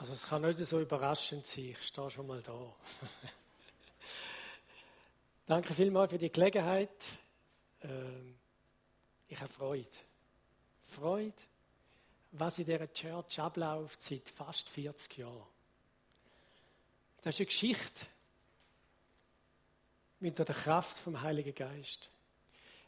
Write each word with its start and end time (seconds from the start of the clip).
Also 0.00 0.14
es 0.14 0.26
kann 0.26 0.40
nicht 0.40 0.58
so 0.60 0.80
überraschend 0.80 1.44
sein, 1.44 1.66
ich 1.66 1.82
stehe 1.86 2.10
schon 2.10 2.26
mal 2.26 2.40
da. 2.40 2.58
Danke 5.46 5.74
vielmals 5.74 6.10
für 6.10 6.16
die 6.16 6.32
Gelegenheit. 6.32 7.06
Ähm, 7.82 8.34
ich 9.28 9.38
habe 9.38 9.52
Freude. 9.52 9.90
Freude, 10.84 11.34
was 12.32 12.58
in 12.58 12.64
dieser 12.64 12.90
Church 12.90 13.40
abläuft 13.40 14.00
seit 14.00 14.26
fast 14.26 14.70
40 14.70 15.18
Jahren. 15.18 15.46
Das 17.20 17.34
ist 17.34 17.40
eine 17.40 17.46
Geschichte 17.48 18.06
mit 20.20 20.38
der 20.38 20.46
Kraft 20.46 20.96
vom 20.96 21.20
Heiligen 21.20 21.54
Geist. 21.54 22.08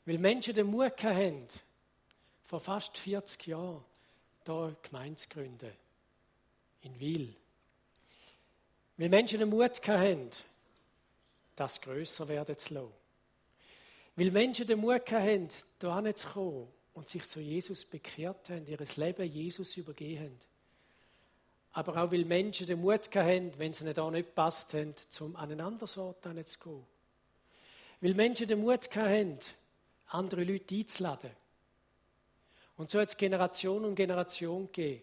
Weil 0.06 0.16
Menschen 0.16 0.54
den 0.54 0.68
Mut 0.68 1.04
haben, 1.04 1.46
vor 2.46 2.60
fast 2.60 2.96
40 2.96 3.48
Jahren 3.48 3.84
hier 4.46 4.76
Gemeinde 4.82 5.16
zu 5.16 5.28
gründen 5.28 5.82
in 6.82 6.98
Wil. 7.00 7.34
Weil 8.96 9.08
Menschen 9.08 9.38
den 9.38 9.48
Mut 9.48 9.88
haben, 9.88 10.30
das 11.56 11.80
grösser 11.80 12.28
werden 12.28 12.56
zu 12.58 12.74
lassen. 12.74 12.92
Weil 14.16 14.30
Menschen 14.30 14.66
den 14.66 14.78
Mut 14.78 15.10
haben, 15.10 15.48
hierher 15.80 16.14
zu 16.14 16.28
kommen 16.28 16.68
und 16.94 17.08
sich 17.08 17.28
zu 17.28 17.40
Jesus 17.40 17.84
bekehrt 17.84 18.50
haben, 18.50 18.66
ihr 18.66 18.78
Leben 18.96 19.30
Jesus 19.30 19.76
übergeben 19.76 20.24
haben. 20.24 20.40
Aber 21.72 22.02
auch 22.02 22.12
weil 22.12 22.26
Menschen 22.26 22.66
den 22.66 22.80
Mut 22.80 23.08
haben, 23.14 23.52
wenn 23.56 23.72
sie 23.72 23.92
da 23.94 24.10
nicht 24.10 24.34
passt 24.34 24.74
haben, 24.74 24.94
zum 25.08 25.34
an 25.36 25.50
einen 25.50 25.60
anderen 25.60 26.02
Ort 26.02 26.22
zu 26.22 26.58
gehen. 26.58 26.86
Weil 28.00 28.14
Menschen 28.14 28.46
den 28.46 28.60
Mut 28.60 28.94
haben, 28.94 29.38
andere 30.08 30.44
Leute 30.44 30.74
einzuladen. 30.74 31.30
Und 32.76 32.90
so 32.90 33.00
hat 33.00 33.08
es 33.08 33.16
Generation 33.16 33.84
um 33.84 33.94
Generation 33.94 34.66
gegeben. 34.66 35.02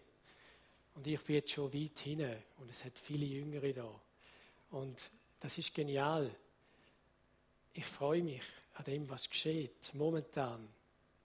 Und 0.94 1.06
ich 1.06 1.20
bin 1.20 1.36
jetzt 1.36 1.50
schon 1.50 1.72
weit 1.72 1.98
hinten 1.98 2.42
und 2.58 2.70
es 2.70 2.84
hat 2.84 2.98
viele 2.98 3.26
Jüngere 3.26 3.72
da. 3.72 4.00
Und 4.70 5.10
das 5.40 5.56
ist 5.58 5.74
genial. 5.74 6.30
Ich 7.72 7.86
freue 7.86 8.22
mich 8.22 8.42
an 8.74 8.84
dem, 8.84 9.08
was 9.08 9.28
geschieht 9.28 9.94
momentan 9.94 10.68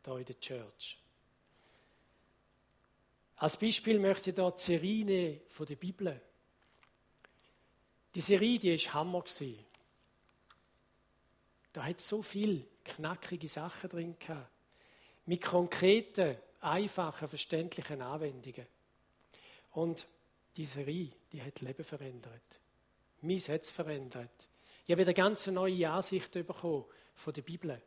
hier 0.04 0.18
in 0.18 0.26
der 0.26 0.40
Church. 0.40 0.98
Als 3.38 3.58
Beispiel 3.58 4.00
möchte 4.00 4.30
ich 4.30 4.36
hier 4.36 4.52
die 4.52 4.62
Serie 4.62 5.42
von 5.50 5.66
der 5.66 5.76
Bibel. 5.76 6.22
Die 8.14 8.22
Serie, 8.22 8.60
die 8.60 8.72
war 8.72 8.94
Hammer. 8.94 9.24
Da 11.74 11.84
hat 11.84 12.00
so 12.00 12.22
viel 12.22 12.66
knackige 12.86 13.50
Sachen 13.50 13.90
drin. 13.90 14.16
Mit 15.26 15.42
konkreten, 15.42 16.38
einfachen, 16.62 17.28
verständlichen 17.28 18.02
Anwendungen. 18.02 18.66
Und 19.76 20.08
die 20.56 20.66
Serie, 20.66 21.12
die 21.34 21.42
hat 21.42 21.60
Leben 21.60 21.84
verändert. 21.84 22.62
Mein 23.22 23.40
hat 23.40 23.62
es 23.62 23.70
verändert. 23.70 24.48
Ich 24.86 24.92
habe 24.92 25.02
wieder 25.02 25.14
ganz 25.14 25.48
neue 25.48 25.90
Ansichten 25.90 26.46
bekommen 26.46 26.86
von 27.14 27.34
der 27.34 27.42
Bibel. 27.42 27.82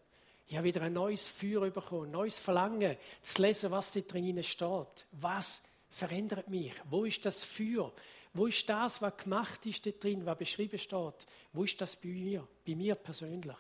Ich 0.46 0.56
habe 0.56 0.66
wieder 0.66 0.82
ein 0.82 0.92
neues 0.92 1.28
Feuer 1.28 1.70
bekommen, 1.70 2.08
ein 2.08 2.10
neues 2.10 2.38
Verlangen, 2.38 2.96
zu 3.22 3.40
lesen, 3.40 3.70
was 3.70 3.92
da 3.92 4.00
drin 4.00 4.42
steht. 4.42 5.06
Was 5.12 5.62
verändert 5.88 6.48
mich? 6.48 6.74
Wo 6.90 7.04
ist 7.04 7.24
das 7.24 7.44
Feuer? 7.44 7.92
Wo 8.34 8.46
ist 8.46 8.68
das, 8.68 9.00
was 9.00 9.16
gemacht 9.16 9.64
ist 9.64 9.86
da 9.86 9.90
drin, 9.90 10.26
was 10.26 10.36
beschrieben 10.36 10.78
steht? 10.78 11.26
Wo 11.54 11.64
ist 11.64 11.80
das 11.80 11.96
bei 11.96 12.08
mir, 12.08 12.46
bei 12.66 12.74
mir 12.74 12.96
persönlich? 12.96 13.56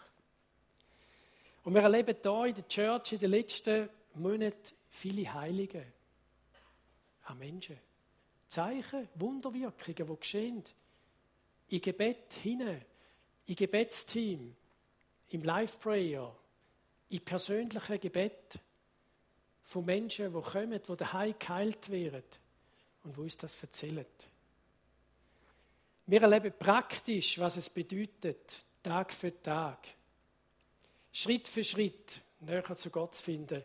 Und 1.64 1.74
wir 1.74 1.82
erleben 1.82 2.16
hier 2.22 2.44
in 2.44 2.54
der 2.54 2.68
Church 2.68 3.12
in 3.12 3.20
den 3.20 3.30
letzten 3.30 3.88
Monaten 4.14 4.74
viele 4.90 5.32
Heilige 5.32 5.86
an 7.24 7.38
Menschen. 7.38 7.87
Zeichen, 8.48 9.08
Wunderwirkungen, 9.14 10.06
die 10.08 10.20
geschehen. 10.20 10.64
In 11.68 11.80
Gebet 11.80 12.32
hinein, 12.42 12.84
im 13.46 13.56
Gebetsteam, 13.56 14.56
im 15.28 15.42
Live-Prayer, 15.42 16.34
im 17.10 17.20
persönlichen 17.20 18.00
Gebet 18.00 18.58
von 19.64 19.84
Menschen, 19.84 20.32
die 20.32 20.40
kommen, 20.40 20.80
die 20.86 20.96
daheim 20.96 21.34
geheilt 21.38 21.90
werden 21.90 22.24
und 23.04 23.16
wo 23.16 23.22
uns 23.22 23.36
das 23.36 23.60
erzählen. 23.62 24.06
Wir 26.06 26.22
erleben 26.22 26.54
praktisch, 26.58 27.38
was 27.38 27.56
es 27.56 27.68
bedeutet, 27.68 28.62
Tag 28.82 29.12
für 29.12 29.42
Tag, 29.42 29.86
Schritt 31.12 31.48
für 31.48 31.64
Schritt 31.64 32.22
näher 32.40 32.74
zu 32.74 32.88
Gott 32.88 33.14
zu 33.14 33.22
finden 33.22 33.62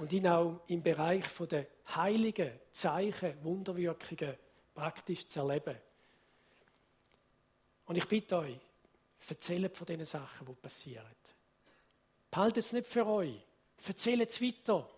und 0.00 0.14
ihn 0.14 0.26
auch 0.26 0.60
im 0.68 0.82
Bereich 0.82 1.24
der 1.50 1.66
heiligen 1.94 2.58
Zeichen, 2.72 3.44
Wunderwirkungen 3.44 4.34
praktisch 4.74 5.28
zu 5.28 5.40
erleben. 5.40 5.76
Und 7.84 7.98
ich 7.98 8.08
bitte 8.08 8.38
euch, 8.38 8.58
erzählt 9.28 9.76
von 9.76 9.86
diesen 9.86 10.06
Sachen, 10.06 10.46
die 10.46 10.54
passieren. 10.54 11.04
Behaltet 12.30 12.64
es 12.64 12.72
nicht 12.72 12.86
für 12.86 13.06
euch. 13.06 13.44
Erzählt 13.86 14.26
es 14.26 14.40
weiter. 14.40 14.88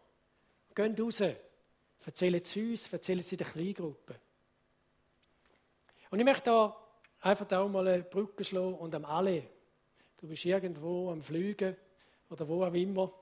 Geht 0.73 1.01
raus. 1.01 1.21
Erzählt 2.05 2.47
es 2.47 2.57
uns, 2.57 2.93
erzählt 2.93 3.21
es 3.21 3.33
in 3.33 3.39
der 3.39 3.47
Kleingruppe. 3.49 4.15
Und 6.11 6.19
ich 6.21 6.25
möchte 6.25 6.45
da 6.45 6.77
einfach 7.23 7.51
auch 7.51 7.69
mal 7.69 7.89
eine 7.89 8.05
Brücke 8.05 8.45
schlagen 8.45 8.75
und 8.75 8.95
am 8.95 9.05
alle. 9.05 9.49
Du 10.19 10.29
bist 10.29 10.45
irgendwo 10.45 11.11
am 11.11 11.23
Flügen 11.23 11.77
oder 12.31 12.47
wo 12.47 12.65
auch 12.65 12.73
immer. 12.73 13.13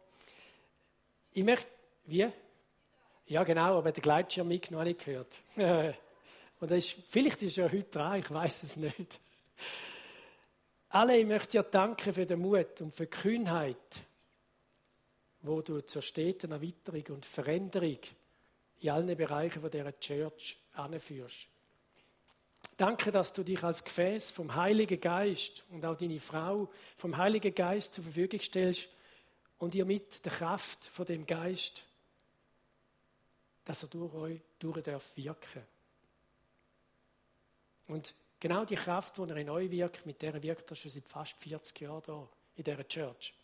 Ich 1.32 1.44
möchte, 1.44 1.68
wie? 2.06 2.28
Ja, 3.26 3.44
genau, 3.44 3.78
aber 3.78 3.92
der 3.92 4.02
Gleitschirm 4.02 4.48
noch 4.48 4.84
nicht 4.84 5.04
gehört. 5.04 5.38
Und 6.60 6.70
ist, 6.72 6.96
vielleicht 7.08 7.42
ist 7.42 7.58
er 7.58 7.70
heute 7.70 7.84
dran, 7.84 8.18
ich 8.18 8.30
weiß 8.30 8.64
es 8.64 8.76
nicht. 8.76 9.20
Alle, 10.88 11.16
ich 11.16 11.26
möchte 11.26 11.58
dir 11.58 11.62
danken 11.62 12.12
für 12.12 12.26
den 12.26 12.40
Mut 12.40 12.80
und 12.80 12.92
für 12.92 13.06
die 13.06 13.10
Kühnheit, 13.10 13.76
wo 15.42 15.62
du 15.62 15.80
zur 15.82 16.02
steten 16.02 16.50
Erweiterung 16.50 17.14
und 17.14 17.24
Veränderung 17.24 17.98
in 18.80 18.90
allen 18.90 19.16
Bereichen 19.16 19.60
von 19.60 19.70
dieser 19.70 19.98
Church 20.00 20.58
anführst. 20.72 21.46
Danke, 22.76 23.12
dass 23.12 23.32
du 23.32 23.44
dich 23.44 23.62
als 23.62 23.84
Gefäß 23.84 24.32
vom 24.32 24.54
Heiligen 24.54 25.00
Geist 25.00 25.64
und 25.70 25.84
auch 25.84 25.96
deine 25.96 26.18
Frau 26.18 26.68
vom 26.96 27.16
Heiligen 27.16 27.54
Geist 27.54 27.94
zur 27.94 28.04
Verfügung 28.04 28.40
stellst 28.40 28.88
und 29.60 29.74
ihr 29.74 29.84
mit 29.84 30.24
der 30.24 30.32
Kraft 30.32 30.86
von 30.86 31.06
dem 31.06 31.26
Geist, 31.26 31.84
dass 33.64 33.82
er 33.82 33.88
durch 33.88 34.12
euch 34.14 34.40
durch 34.58 34.82
darf 34.82 35.16
wirken. 35.16 35.62
Und 37.86 38.14
genau 38.40 38.64
die 38.64 38.74
Kraft, 38.74 39.18
die 39.18 39.22
er 39.22 39.36
in 39.36 39.50
euch 39.50 39.70
wirkt, 39.70 40.06
mit 40.06 40.20
der 40.22 40.42
wirkt 40.42 40.70
er 40.70 40.76
schon 40.76 40.90
seit 40.90 41.08
fast 41.08 41.38
40 41.38 41.80
Jahren 41.80 42.02
da 42.06 42.28
in 42.56 42.64
dieser 42.64 42.88
Church. 42.88 43.34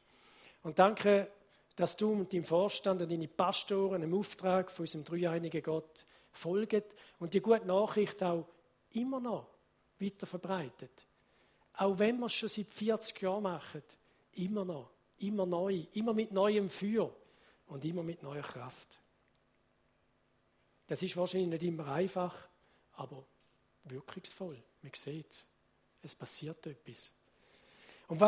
Und 0.63 0.79
danke, 0.79 1.31
dass 1.77 1.97
du 1.97 2.13
und 2.13 2.33
dein 2.33 2.45
Vorstand 2.45 3.03
und 3.03 3.13
deine 3.13 3.29
Pastoren 3.29 4.03
im 4.03 4.15
Auftrag 4.15 4.71
von 4.71 4.85
unserem 4.85 5.05
dreieinigen 5.05 5.63
Gott 5.63 6.07
folgen 6.33 6.83
und 7.19 7.35
die 7.35 7.41
gute 7.41 7.67
Nachricht 7.67 8.23
auch 8.23 8.47
immer 8.93 9.21
noch 9.21 9.47
weiter 9.99 10.27
verbreitet. 10.27 11.07
Auch 11.75 11.99
wenn 11.99 12.19
wir 12.19 12.27
es 12.27 12.33
schon 12.33 12.49
seit 12.49 12.71
40 12.71 13.21
Jahren 13.21 13.43
machen, 13.43 13.83
immer 14.33 14.65
noch. 14.65 14.96
Immer 15.19 15.47
neu, 15.47 15.87
immer 15.93 16.13
mit 16.13 16.33
neuem 16.33 16.69
Feuer 16.69 17.15
und 17.67 17.85
immer 17.85 18.03
mit 18.03 18.23
neuer 18.23 18.43
Kraft. 18.43 19.01
Das 20.87 21.03
ist 21.03 21.17
wahrscheinlich 21.17 21.49
nicht 21.49 21.63
immer 21.65 21.89
einfach, 21.89 22.35
aber 22.93 23.25
wirkungsvoll. 23.85 24.63
Man 24.83 24.93
sieht 24.95 25.31
es. 25.31 25.47
Es 26.03 26.15
passiert 26.15 26.65
etwas. 26.67 27.13
Und 28.07 28.21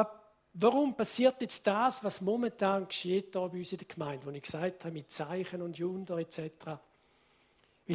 warum 0.54 0.96
passiert 0.96 1.40
jetzt 1.40 1.64
das, 1.66 2.02
was 2.02 2.20
momentan 2.20 2.88
geschieht 2.88 3.34
da 3.34 3.46
bei 3.46 3.58
uns 3.58 3.70
in 3.70 3.78
der 3.78 3.86
Gemeinde, 3.86 4.26
wo 4.26 4.30
ich 4.30 4.42
gesagt 4.42 4.84
habe, 4.84 4.94
mit 4.94 5.12
Zeichen 5.12 5.62
und 5.62 5.80
Wunder 5.80 6.18
etc. 6.18 6.40
Weil 6.66 6.80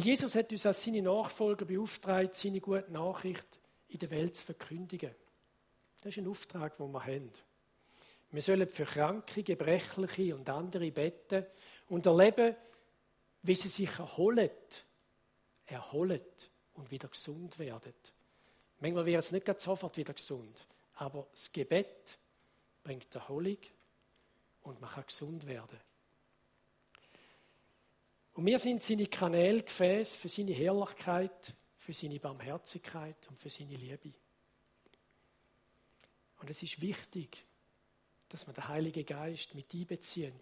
Jesus 0.02 0.34
hat 0.34 0.50
uns 0.50 0.64
als 0.64 0.82
seine 0.82 1.02
Nachfolger 1.02 1.66
beauftragt, 1.66 2.34
seine 2.34 2.60
gute 2.60 2.90
Nachricht 2.90 3.60
in 3.88 3.98
der 3.98 4.10
Welt 4.10 4.34
zu 4.34 4.44
verkündigen. 4.46 5.14
Das 5.98 6.16
ist 6.16 6.18
ein 6.18 6.28
Auftrag, 6.28 6.76
den 6.78 6.90
wir 6.90 7.04
haben. 7.04 7.30
Wir 8.30 8.42
sollen 8.42 8.68
für 8.68 8.84
Kranke, 8.84 9.42
Gebrechliche 9.42 10.34
und 10.34 10.48
andere 10.48 10.90
beten 10.90 11.46
und 11.88 12.06
erleben, 12.06 12.56
wie 13.42 13.54
sie 13.54 13.68
sich 13.68 13.90
erholen, 13.98 14.50
erholen 15.66 16.20
und 16.74 16.90
wieder 16.90 17.08
gesund 17.08 17.58
werden. 17.58 17.94
Manchmal 18.80 19.06
wird 19.06 19.24
es 19.24 19.32
nicht 19.32 19.60
sofort 19.60 19.96
wieder 19.96 20.14
gesund, 20.14 20.66
aber 20.94 21.26
das 21.30 21.52
Gebet 21.52 22.18
bringt 22.82 23.14
Erholung 23.14 23.58
und 24.62 24.80
man 24.80 24.90
kann 24.90 25.06
gesund 25.06 25.46
werden. 25.46 25.78
Und 28.34 28.46
wir 28.46 28.58
sind 28.58 28.82
seine 28.82 29.06
Kanäle, 29.06 29.62
Gefäß 29.62 30.16
für 30.16 30.28
seine 30.28 30.52
Herrlichkeit, 30.52 31.54
für 31.78 31.92
seine 31.92 32.18
Barmherzigkeit 32.18 33.28
und 33.28 33.38
für 33.38 33.50
seine 33.50 33.76
Liebe. 33.76 34.12
Und 36.40 36.50
es 36.50 36.62
ist 36.62 36.80
wichtig, 36.80 37.44
dass 38.34 38.48
wir 38.48 38.52
den 38.52 38.66
Heiligen 38.66 39.06
Geist 39.06 39.54
mit 39.54 39.72
einbeziehen 39.72 40.34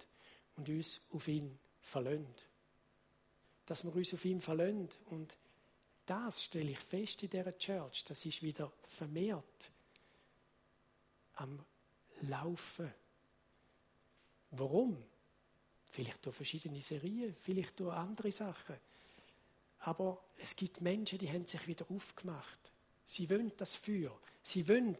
und 0.56 0.66
uns 0.66 1.02
auf 1.10 1.28
ihn 1.28 1.58
verlöhnt. 1.82 2.48
Dass 3.66 3.84
wir 3.84 3.94
uns 3.94 4.14
auf 4.14 4.24
ihn 4.24 4.40
verlöhnt 4.40 4.98
und 5.10 5.36
das 6.06 6.42
stelle 6.42 6.70
ich 6.70 6.78
fest 6.78 7.22
in 7.22 7.28
dieser 7.28 7.58
Church, 7.58 8.02
das 8.04 8.24
ist 8.24 8.42
wieder 8.42 8.72
vermehrt 8.82 9.70
am 11.34 11.62
Laufen. 12.22 12.90
Warum? 14.52 14.96
Vielleicht 15.84 16.24
durch 16.24 16.36
verschiedene 16.36 16.80
Serien, 16.80 17.36
vielleicht 17.36 17.78
durch 17.78 17.94
andere 17.94 18.32
Sachen. 18.32 18.76
Aber 19.80 20.24
es 20.38 20.56
gibt 20.56 20.80
Menschen, 20.80 21.18
die 21.18 21.30
haben 21.30 21.46
sich 21.46 21.66
wieder 21.66 21.84
aufgemacht. 21.90 22.72
Sie 23.04 23.28
wollen 23.28 23.52
das 23.54 23.76
Feuer. 23.76 24.18
Sie 24.42 24.66
wollen 24.66 24.96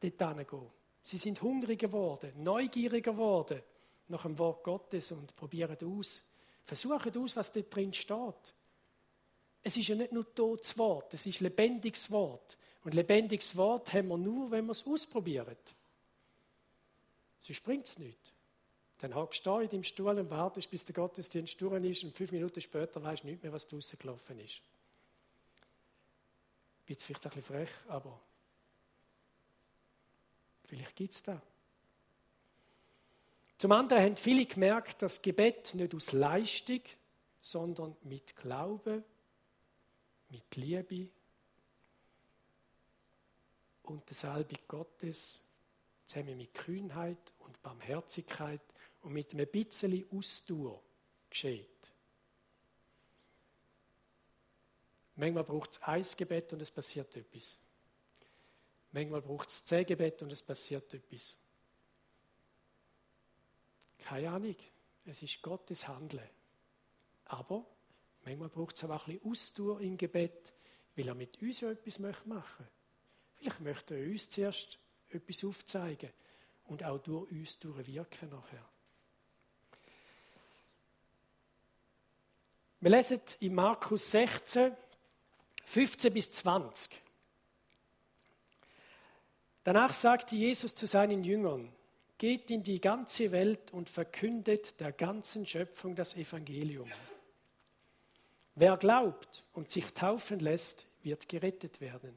dort 0.00 0.18
gehen. 0.50 0.79
Sie 1.02 1.18
sind 1.18 1.40
hungriger 1.42 1.88
geworden, 1.88 2.32
neugieriger 2.42 3.12
geworden 3.12 3.62
nach 4.08 4.22
dem 4.22 4.38
Wort 4.38 4.64
Gottes 4.64 5.12
und 5.12 5.34
probieren 5.36 5.76
aus. 5.84 6.24
Versuchen 6.62 7.16
aus, 7.16 7.36
was 7.36 7.52
dort 7.52 7.74
drin 7.74 7.92
steht. 7.92 8.54
Es 9.62 9.76
ist 9.76 9.88
ja 9.88 9.94
nicht 9.94 10.12
nur 10.12 10.34
totes 10.34 10.76
Wort, 10.78 11.14
es 11.14 11.26
ist 11.26 11.40
lebendiges 11.40 12.10
Wort. 12.10 12.56
Und 12.82 12.94
lebendiges 12.94 13.56
Wort 13.56 13.92
haben 13.92 14.08
wir 14.08 14.16
nur, 14.16 14.50
wenn 14.50 14.66
wir 14.66 14.72
es 14.72 14.86
ausprobieren. 14.86 15.56
Sonst 17.40 17.62
bringt 17.62 17.86
es 17.86 17.98
nicht. 17.98 18.32
Dann 18.98 19.14
hockst 19.14 19.44
du 19.44 19.50
da 19.50 19.60
in 19.60 19.68
deinem 19.68 19.82
Stuhl 19.82 20.18
und 20.18 20.30
wartest, 20.30 20.70
bis 20.70 20.84
der 20.84 20.94
Gottesdienst 20.94 21.60
durch 21.60 21.82
ist 21.84 22.04
und 22.04 22.14
fünf 22.14 22.32
Minuten 22.32 22.60
später 22.60 23.02
weißt 23.02 23.22
du 23.22 23.28
nicht 23.28 23.42
mehr, 23.42 23.52
was 23.52 23.66
draußen 23.66 23.98
gelaufen 23.98 24.38
ist. 24.38 24.60
Bin 26.84 26.96
vielleicht 26.96 27.24
ein 27.24 27.30
bisschen 27.30 27.42
frech, 27.42 27.70
aber 27.88 28.20
vielleicht 30.70 30.96
gibt 30.96 31.14
es 31.14 31.22
das. 31.22 31.40
Zum 33.58 33.72
anderen 33.72 34.02
haben 34.02 34.16
viele 34.16 34.46
gemerkt, 34.46 35.02
dass 35.02 35.20
Gebet 35.20 35.74
nicht 35.74 35.94
aus 35.94 36.12
Leistung, 36.12 36.80
sondern 37.40 37.96
mit 38.04 38.34
Glauben, 38.36 39.04
mit 40.30 40.56
Liebe 40.56 41.08
und 43.82 44.08
der 44.08 44.16
Salbung 44.16 44.58
Gottes 44.66 45.42
zusammen 46.06 46.36
mit 46.36 46.54
Kühnheit 46.54 47.34
und 47.40 47.60
Barmherzigkeit 47.62 48.62
und 49.02 49.12
mit 49.12 49.32
einem 49.32 49.46
bisschen 49.48 50.06
Ausdauer 50.10 50.82
geschieht. 51.28 51.92
Manchmal 55.16 55.44
braucht 55.44 55.72
es 55.72 55.82
ein 55.82 56.06
Gebet 56.16 56.52
und 56.52 56.62
es 56.62 56.70
passiert 56.70 57.14
etwas. 57.16 57.58
Manchmal 58.92 59.22
braucht 59.22 59.48
es 59.48 59.64
zehn 59.64 59.86
Gebet 59.86 60.22
und 60.22 60.32
es 60.32 60.42
passiert 60.42 60.92
etwas. 60.92 61.38
Keine 63.98 64.30
Ahnung, 64.30 64.56
es 65.04 65.22
ist 65.22 65.40
Gottes 65.42 65.86
Handeln. 65.86 66.28
Aber 67.26 67.64
manchmal 68.24 68.48
braucht 68.48 68.74
es 68.74 68.84
auch 68.84 68.90
ein 69.06 69.18
bisschen 69.18 69.30
Ausdauer 69.30 69.80
im 69.80 69.96
Gebet, 69.96 70.52
weil 70.96 71.08
er 71.08 71.14
mit 71.14 71.40
uns 71.40 71.60
ja 71.60 71.70
etwas 71.70 71.98
machen 71.98 72.28
möchte. 72.28 72.68
Vielleicht 73.36 73.60
möchte 73.60 73.94
er 73.94 74.10
uns 74.10 74.28
zuerst 74.28 74.78
etwas 75.08 75.44
aufzeigen 75.44 76.10
und 76.64 76.82
auch 76.84 76.98
durch 76.98 77.30
uns 77.30 77.58
durchwirken 77.58 78.30
nachher. 78.30 78.68
Wir 82.80 82.90
lesen 82.90 83.20
in 83.40 83.54
Markus 83.54 84.10
16, 84.10 84.74
15 85.66 86.12
bis 86.14 86.32
20. 86.32 87.09
Danach 89.64 89.92
sagte 89.92 90.36
Jesus 90.36 90.74
zu 90.74 90.86
seinen 90.86 91.22
Jüngern, 91.22 91.70
geht 92.18 92.50
in 92.50 92.62
die 92.62 92.80
ganze 92.80 93.32
Welt 93.32 93.72
und 93.72 93.88
verkündet 93.88 94.78
der 94.80 94.92
ganzen 94.92 95.46
Schöpfung 95.46 95.94
das 95.94 96.16
Evangelium. 96.16 96.90
Wer 98.54 98.76
glaubt 98.76 99.44
und 99.52 99.70
sich 99.70 99.86
taufen 99.94 100.40
lässt, 100.40 100.86
wird 101.02 101.28
gerettet 101.28 101.80
werden. 101.80 102.14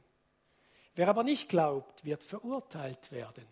Wer 0.95 1.07
aber 1.07 1.23
nicht 1.23 1.49
glaubt, 1.49 2.05
wird 2.05 2.21
verurteilt 2.21 3.11
werden. 3.11 3.45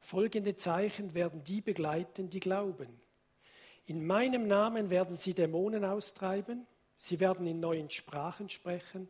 Folgende 0.00 0.56
Zeichen 0.56 1.14
werden 1.14 1.44
die 1.44 1.60
begleiten, 1.60 2.30
die 2.30 2.40
glauben. 2.40 2.88
In 3.84 4.06
meinem 4.06 4.46
Namen 4.46 4.90
werden 4.90 5.16
sie 5.16 5.34
Dämonen 5.34 5.84
austreiben, 5.84 6.66
sie 6.96 7.20
werden 7.20 7.46
in 7.46 7.60
neuen 7.60 7.90
Sprachen 7.90 8.48
sprechen. 8.48 9.08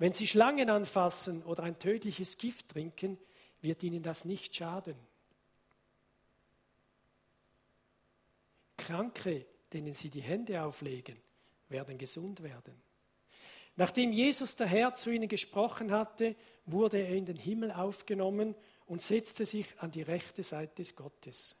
Wenn 0.00 0.14
sie 0.14 0.26
Schlangen 0.26 0.70
anfassen 0.70 1.42
oder 1.42 1.62
ein 1.62 1.78
tödliches 1.78 2.38
Gift 2.38 2.70
trinken, 2.70 3.18
wird 3.60 3.82
ihnen 3.82 4.02
das 4.02 4.24
nicht 4.24 4.56
schaden. 4.56 4.96
Kranke, 8.78 9.44
denen 9.74 9.92
sie 9.92 10.08
die 10.08 10.22
Hände 10.22 10.62
auflegen, 10.62 11.18
werden 11.68 11.98
gesund 11.98 12.42
werden. 12.42 12.80
Nachdem 13.76 14.10
Jesus 14.10 14.56
der 14.56 14.68
Herr 14.68 14.96
zu 14.96 15.10
ihnen 15.10 15.28
gesprochen 15.28 15.92
hatte, 15.92 16.34
wurde 16.64 16.96
er 16.96 17.14
in 17.14 17.26
den 17.26 17.36
Himmel 17.36 17.70
aufgenommen 17.70 18.54
und 18.86 19.02
setzte 19.02 19.44
sich 19.44 19.66
an 19.80 19.90
die 19.90 20.00
rechte 20.00 20.42
Seite 20.42 20.76
des 20.76 20.96
Gottes. 20.96 21.58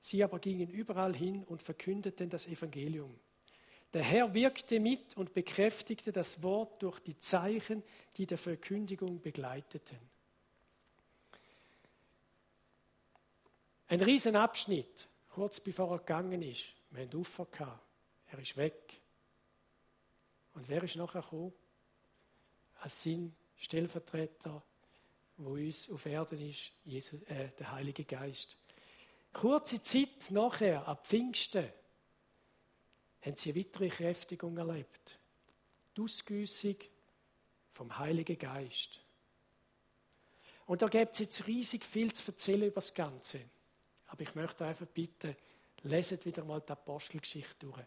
Sie 0.00 0.24
aber 0.24 0.38
gingen 0.38 0.70
überall 0.70 1.14
hin 1.14 1.44
und 1.44 1.60
verkündeten 1.60 2.30
das 2.30 2.46
Evangelium. 2.46 3.20
Der 3.94 4.02
Herr 4.02 4.34
wirkte 4.34 4.80
mit 4.80 5.16
und 5.16 5.32
bekräftigte 5.32 6.12
das 6.12 6.42
Wort 6.42 6.82
durch 6.82 7.00
die 7.00 7.18
Zeichen, 7.18 7.82
die 8.16 8.26
der 8.26 8.36
Verkündigung 8.36 9.20
begleiteten. 9.20 9.98
Ein 13.86 14.02
Riesenabschnitt, 14.02 15.08
kurz 15.30 15.60
bevor 15.60 15.92
er 15.92 15.98
gegangen 15.98 16.42
ist. 16.42 16.74
Wir 16.90 17.04
haben 17.04 17.14
Ufer 17.14 17.46
gehabt. 17.46 17.80
Er 18.30 18.38
ist 18.38 18.56
weg. 18.58 19.00
Und 20.52 20.68
wer 20.68 20.82
ist 20.82 20.96
nachher 20.96 21.22
gekommen? 21.22 21.54
Als 22.80 23.02
sein 23.02 23.34
Stellvertreter, 23.56 24.62
wo 25.38 25.52
uns 25.52 25.90
auf 25.90 26.04
Erden 26.04 26.40
ist, 26.50 26.72
Jesus, 26.84 27.22
äh, 27.22 27.48
der 27.58 27.72
Heilige 27.72 28.04
Geist. 28.04 28.56
Kurze 29.32 29.82
Zeit 29.82 30.30
nachher, 30.30 30.86
ab 30.86 31.06
Pfingsten, 31.06 31.68
haben 33.22 33.36
sie 33.36 33.50
eine 33.50 33.60
weitere 33.60 33.88
Kräftigung 33.88 34.56
erlebt. 34.56 35.18
Die 35.96 36.02
Ausgüssung 36.02 36.76
vom 37.70 37.98
Heiligen 37.98 38.38
Geist. 38.38 39.00
Und 40.66 40.82
da 40.82 40.88
gibt 40.88 41.14
es 41.14 41.18
jetzt 41.20 41.46
riesig 41.46 41.84
viel 41.84 42.12
zu 42.12 42.30
erzählen 42.30 42.68
über 42.68 42.76
das 42.76 42.92
Ganze. 42.92 43.40
Aber 44.08 44.22
ich 44.22 44.34
möchte 44.34 44.64
einfach 44.64 44.86
bitten, 44.86 45.36
leset 45.82 46.24
wieder 46.26 46.44
mal 46.44 46.60
die 46.60 46.72
Apostelgeschichte 46.72 47.66
durch. 47.66 47.80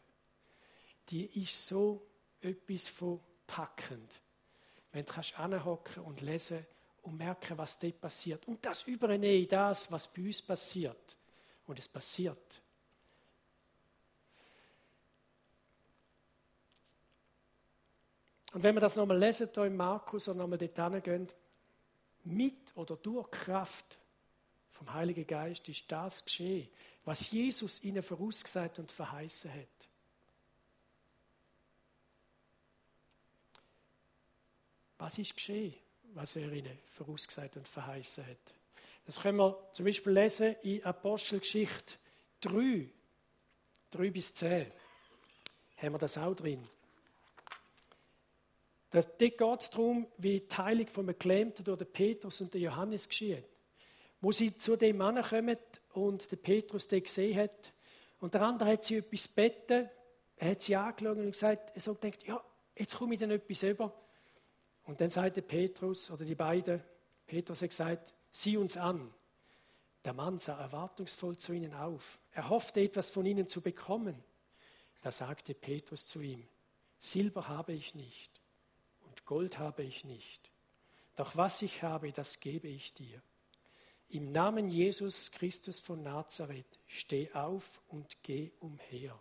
Die 1.10 1.26
ist 1.42 1.68
so 1.68 2.08
etwas 2.42 2.88
von 2.88 3.20
packend. 3.46 4.22
Wenn 4.92 5.06
du 5.06 5.14
anhocken 5.38 6.04
und 6.04 6.22
lesen 6.22 6.66
und 7.04 7.18
merken, 7.18 7.58
was 7.58 7.80
dort 7.80 8.00
passiert. 8.00 8.48
Und 8.48 8.66
das 8.66 8.84
übernehmen, 8.84 9.48
das, 9.48 9.92
was 9.92 10.08
bei 10.08 10.24
uns 10.24 10.42
passiert. 10.42 11.18
Und 11.68 11.80
es 11.80 11.88
passiert. 11.88 12.62
Und 18.54 18.64
wenn 18.64 18.76
wir 18.76 18.82
das 18.82 18.96
nochmal 18.96 19.18
lesen, 19.18 19.50
hier 19.54 19.66
im 19.66 19.78
Markus, 19.78 20.28
und 20.28 20.38
nochmal 20.38 20.58
dort 20.58 20.94
hingehen, 20.94 21.28
mit 22.24 22.76
oder 22.76 22.96
durch 22.98 23.32
Kraft 23.32 23.98
vom 24.70 24.94
Heiligen 24.94 25.26
Geist 25.26 25.68
ist 25.70 25.92
das 25.92 26.24
geschehen, 26.24 26.70
was 27.06 27.32
Jesus 27.32 27.84
ihnen 27.84 28.04
vorausgesagt 28.04 28.80
und 28.80 28.92
verheißen 28.92 29.52
hat. 29.52 29.88
Was 34.98 35.18
ist 35.18 35.36
geschehen, 35.36 35.74
was 36.14 36.36
er 36.36 36.52
ihnen 36.52 36.78
vorausgesagt 36.92 37.58
und 37.58 37.68
verheißen 37.68 38.26
hat? 38.26 38.54
Das 39.06 39.20
können 39.20 39.38
wir 39.38 39.58
zum 39.74 39.86
Beispiel 39.86 40.14
lesen 40.14 40.56
in 40.62 40.84
Apostelgeschichte 40.84 41.96
3, 42.42 42.88
3 43.90 44.10
bis 44.12 44.34
10. 44.36 44.72
Haben 45.78 45.94
wir 45.94 46.00
das 46.00 46.18
auch 46.18 46.36
drin. 46.36 46.68
Das, 48.92 49.08
dort 49.18 49.20
geht 49.20 49.62
es 49.62 49.70
darum, 49.70 50.08
wie 50.18 50.42
die 50.42 50.56
Heilung 50.56 50.88
vom 50.88 51.18
Gelähmten 51.18 51.64
durch 51.64 51.80
den 51.80 51.92
Petrus 51.92 52.42
und 52.42 52.54
den 52.54 52.62
Johannes 52.62 53.08
geschieht. 53.08 53.46
Wo 54.20 54.32
sie 54.34 54.56
zu 54.56 54.76
dem 54.76 54.98
Mann 54.98 55.22
kommen 55.24 55.58
und 55.94 56.30
der 56.30 56.36
Petrus 56.36 56.88
den 56.90 57.02
gesehen 57.02 57.40
hat. 57.40 57.74
Und 58.20 58.34
der 58.34 58.42
andere 58.42 58.74
hat 58.74 58.84
sie 58.84 58.98
etwas 58.98 59.30
beten. 59.30 59.90
Er 60.36 60.52
hat 60.52 60.62
sie 60.62 60.76
angeschaut 60.76 61.18
und 61.18 61.32
gesagt, 61.32 61.72
er 61.74 61.82
so 61.82 61.94
denkt, 61.94 62.24
ja, 62.24 62.44
jetzt 62.76 62.98
komme 62.98 63.14
ich 63.14 63.20
dann 63.20 63.32
etwas 63.32 63.64
über. 63.64 63.94
Und 64.84 65.00
dann 65.00 65.10
sagte 65.10 65.42
Petrus 65.42 66.12
oder 66.12 66.26
die 66.26 66.36
beiden, 66.36 66.84
Petrus 67.26 67.62
hat 67.62 67.70
gesagt, 67.70 68.14
sieh 68.32 68.58
uns 68.58 68.76
an. 68.76 69.14
Der 70.04 70.14
Mann 70.14 70.40
sah 70.40 70.60
erwartungsvoll 70.60 71.38
zu 71.38 71.54
ihnen 71.54 71.74
auf. 71.74 72.20
Er 72.34 72.50
hoffte 72.50 72.82
etwas 72.82 73.10
von 73.10 73.26
ihnen 73.26 73.48
zu 73.48 73.62
bekommen. 73.62 74.22
Da 75.02 75.12
sagte 75.12 75.54
Petrus 75.54 76.08
zu 76.08 76.22
ihm, 76.22 76.46
Silber 77.00 77.48
habe 77.48 77.74
ich 77.74 77.96
nicht 77.96 78.31
Gold 79.26 79.58
habe 79.58 79.84
ich 79.84 80.04
nicht. 80.04 80.52
Doch 81.16 81.36
was 81.36 81.62
ich 81.62 81.84
habe, 81.84 82.12
das 82.12 82.40
gebe 82.40 82.68
ich 82.68 82.94
dir. 82.94 83.22
Im 84.10 84.32
Namen 84.32 84.70
Jesus 84.70 85.32
Christus 85.32 85.80
von 85.80 86.04
Nazareth, 86.04 86.80
steh 86.88 87.32
auf 87.34 87.82
und 87.88 88.22
geh 88.24 88.52
umher. 88.60 89.18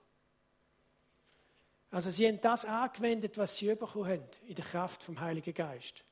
Also 1.91 2.11
sie 2.11 2.27
haben 2.27 2.41
das 2.41 2.65
angewendet, 2.65 3.37
was 3.37 3.57
sie 3.57 3.75
bekommen 3.75 4.09
haben, 4.09 4.29
in 4.47 4.55
der 4.55 4.65
Kraft 4.65 5.03
vom 5.03 5.19
Heiligen 5.21 5.55
Geist. 5.55 6.05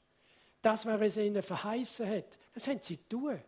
Das, 0.61 0.87
was 0.87 1.17
er 1.17 1.25
ihnen 1.25 1.43
verheißen 1.43 2.09
hat, 2.09 2.39
das 2.53 2.67
haben 2.67 2.83
sie 2.83 2.97
tun. 2.97 3.41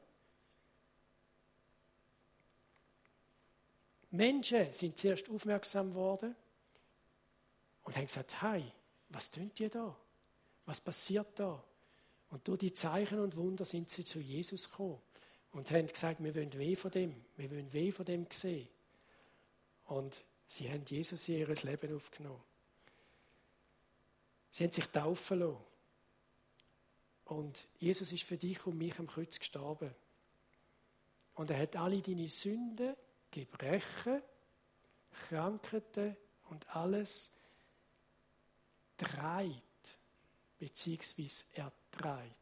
Menschen 4.12 4.73
sind 4.73 4.99
zuerst 4.99 5.28
aufmerksam 5.30 5.90
geworden 5.90 6.35
und 7.85 7.97
haben 7.97 8.06
gesagt, 8.06 8.42
hey, 8.42 8.73
was 9.09 9.30
tun 9.30 9.50
die 9.56 9.68
da? 9.68 9.97
Was 10.70 10.80
passiert 10.80 11.26
da? 11.34 11.60
Und 12.28 12.46
durch 12.46 12.60
die 12.60 12.72
Zeichen 12.72 13.18
und 13.18 13.34
Wunder 13.34 13.64
sind 13.64 13.90
sie 13.90 14.04
zu 14.04 14.20
Jesus 14.20 14.70
gekommen 14.70 15.00
und 15.50 15.68
haben 15.72 15.88
gesagt, 15.88 16.22
wir 16.22 16.32
wollen 16.32 16.52
weh 16.52 16.76
von 16.76 16.92
dem, 16.92 17.24
wir 17.36 17.50
wollen 17.50 17.72
weh 17.72 17.90
von 17.90 18.04
dem 18.04 18.24
sehen. 18.30 18.68
Und 19.86 20.22
sie 20.46 20.70
haben 20.70 20.84
Jesus 20.86 21.28
in 21.28 21.38
ihr 21.38 21.48
Leben 21.48 21.96
aufgenommen. 21.96 22.40
Sie 24.52 24.62
haben 24.62 24.70
sich 24.70 24.86
taufen 24.86 25.40
lassen. 25.40 25.56
Und 27.24 27.66
Jesus 27.80 28.12
ist 28.12 28.22
für 28.22 28.36
dich 28.36 28.64
und 28.64 28.78
mich 28.78 28.96
am 29.00 29.08
Kreuz 29.08 29.40
gestorben. 29.40 29.92
Und 31.34 31.50
er 31.50 31.58
hat 31.58 31.74
alle 31.74 32.00
deine 32.00 32.28
Sünden, 32.28 32.94
Gebrechen, 33.32 34.22
Krankheiten 35.26 36.16
und 36.48 36.76
alles 36.76 37.32
treibt, 38.96 39.69
beziehungsweise 40.61 41.45
ertreibt. 41.55 42.37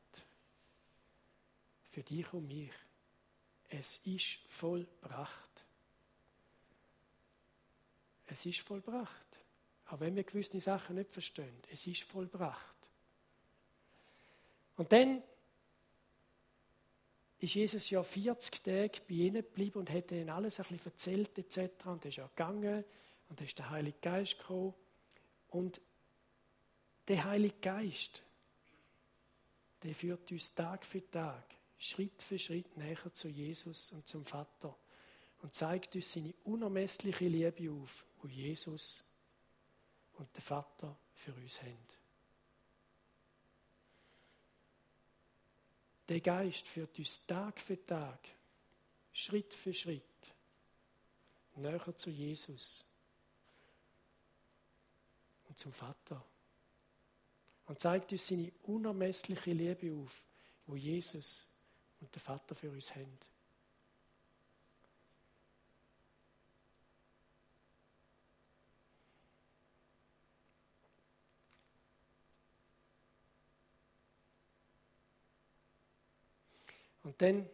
Für 1.91 2.03
dich 2.03 2.31
und 2.35 2.47
mich. 2.47 2.73
Es 3.71 4.01
ist 4.05 4.41
vollbracht. 4.47 5.65
Es 8.27 8.45
ist 8.45 8.61
vollbracht. 8.61 9.39
Auch 9.87 10.01
wenn 10.01 10.17
wir 10.17 10.25
gewisse 10.25 10.61
Sachen 10.61 10.97
nicht 10.97 11.13
verstehen, 11.13 11.63
es 11.71 11.87
ist 11.87 12.03
vollbracht. 12.03 12.77
Und 14.77 14.93
dann 14.93 15.23
ist 17.41 17.55
Jesus 17.55 17.89
ja 17.91 18.03
40 18.03 18.63
Tage 18.63 19.01
bei 19.09 19.15
ihnen 19.15 19.43
geblieben 19.43 19.79
und 19.79 19.91
hat 19.91 20.11
ihnen 20.11 20.29
alles 20.29 20.59
ein 20.59 20.67
bisschen 20.67 20.93
erzählt 20.93 21.39
etc. 21.39 21.87
Und 21.87 22.05
er 22.05 22.09
ist 22.09 22.17
ja 22.17 22.27
gegangen 22.27 22.85
und 23.29 23.39
dann 23.39 23.47
ist 23.47 23.59
der 23.59 23.71
Heilige 23.71 23.99
Geist 24.01 24.39
gekommen. 24.39 24.75
Und 25.49 25.81
der 27.09 27.25
Heilige 27.25 27.57
Geist, 27.61 28.23
der 29.83 29.95
führt 29.95 30.31
uns 30.31 30.55
Tag 30.55 30.85
für 30.85 31.09
Tag, 31.11 31.45
Schritt 31.79 32.23
für 32.23 32.39
Schritt 32.39 32.77
näher 32.77 33.13
zu 33.13 33.29
Jesus 33.29 33.93
und 33.93 34.07
zum 34.07 34.25
Vater 34.25 34.77
und 35.41 35.55
zeigt 35.55 35.95
uns 35.95 36.13
seine 36.13 36.35
unermessliche 36.45 37.27
Liebe 37.27 37.73
auf, 37.73 38.05
wo 38.21 38.29
Jesus 38.29 39.05
und 40.15 40.35
der 40.35 40.43
Vater 40.43 40.97
für 41.15 41.33
uns 41.33 41.63
haben. 41.63 41.89
Der 46.09 46.21
Geist 46.21 46.67
führt 46.67 46.99
uns 46.99 47.25
Tag 47.27 47.61
für 47.61 47.85
Tag, 47.87 48.19
Schritt 49.13 49.55
für 49.55 49.73
Schritt 49.73 50.03
näher 51.57 51.97
zu 51.97 52.11
Jesus 52.11 52.85
und 55.49 55.59
zum 55.59 55.73
Vater 55.73 56.25
und 57.69 57.79
zeigt 57.79 58.11
uns 58.13 58.27
seine 58.27 58.51
unermessliche 58.65 59.53
Liebe 59.53 59.95
auf, 59.95 60.23
wo 60.67 60.75
Jesus 60.75 61.47
und 62.01 62.13
der 62.15 62.21
Vater 62.21 62.55
für 62.55 62.71
uns 62.71 62.95
haben. 62.95 63.19
Und 77.03 77.21
dann 77.23 77.49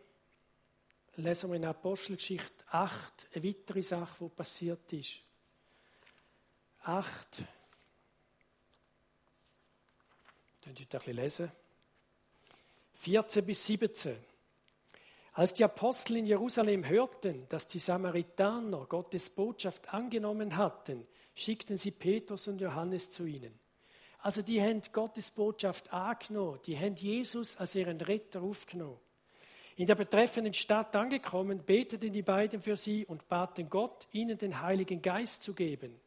lesen 1.16 1.50
wir 1.50 1.56
in 1.56 1.64
Apostelgeschichte 1.64 2.64
8 2.68 3.28
eine 3.34 3.44
weitere 3.44 3.82
Sache, 3.82 4.24
die 4.24 4.28
passiert 4.30 4.92
ist. 4.92 5.20
8. 6.82 7.44
Könnt 10.64 10.80
ihr 10.80 10.86
ein 11.06 11.16
lesen? 11.16 11.52
14 12.94 13.44
bis 13.44 13.66
17. 13.66 14.16
Als 15.34 15.52
die 15.52 15.62
Apostel 15.62 16.16
in 16.16 16.24
Jerusalem 16.24 16.88
hörten, 16.88 17.46
dass 17.50 17.66
die 17.66 17.78
Samaritaner 17.78 18.86
Gottes 18.86 19.28
Botschaft 19.28 19.92
angenommen 19.92 20.56
hatten, 20.56 21.06
schickten 21.34 21.76
sie 21.76 21.90
Petrus 21.90 22.48
und 22.48 22.62
Johannes 22.62 23.10
zu 23.10 23.26
ihnen. 23.26 23.52
Also 24.20 24.40
die 24.40 24.62
haben 24.62 24.80
Gottes 24.90 25.30
Botschaft 25.30 25.92
angenommen, 25.92 26.60
die 26.64 26.78
haben 26.78 26.94
Jesus 26.94 27.58
als 27.58 27.74
ihren 27.74 28.00
Retter 28.00 28.40
aufgenommen. 28.40 28.98
In 29.76 29.86
der 29.86 29.96
betreffenden 29.96 30.54
Stadt 30.54 30.96
angekommen, 30.96 31.62
beteten 31.62 32.10
die 32.10 32.22
beiden 32.22 32.62
für 32.62 32.78
sie 32.78 33.04
und 33.04 33.28
baten 33.28 33.68
Gott, 33.68 34.06
ihnen 34.12 34.38
den 34.38 34.62
Heiligen 34.62 35.02
Geist 35.02 35.42
zu 35.42 35.52
geben. 35.52 36.00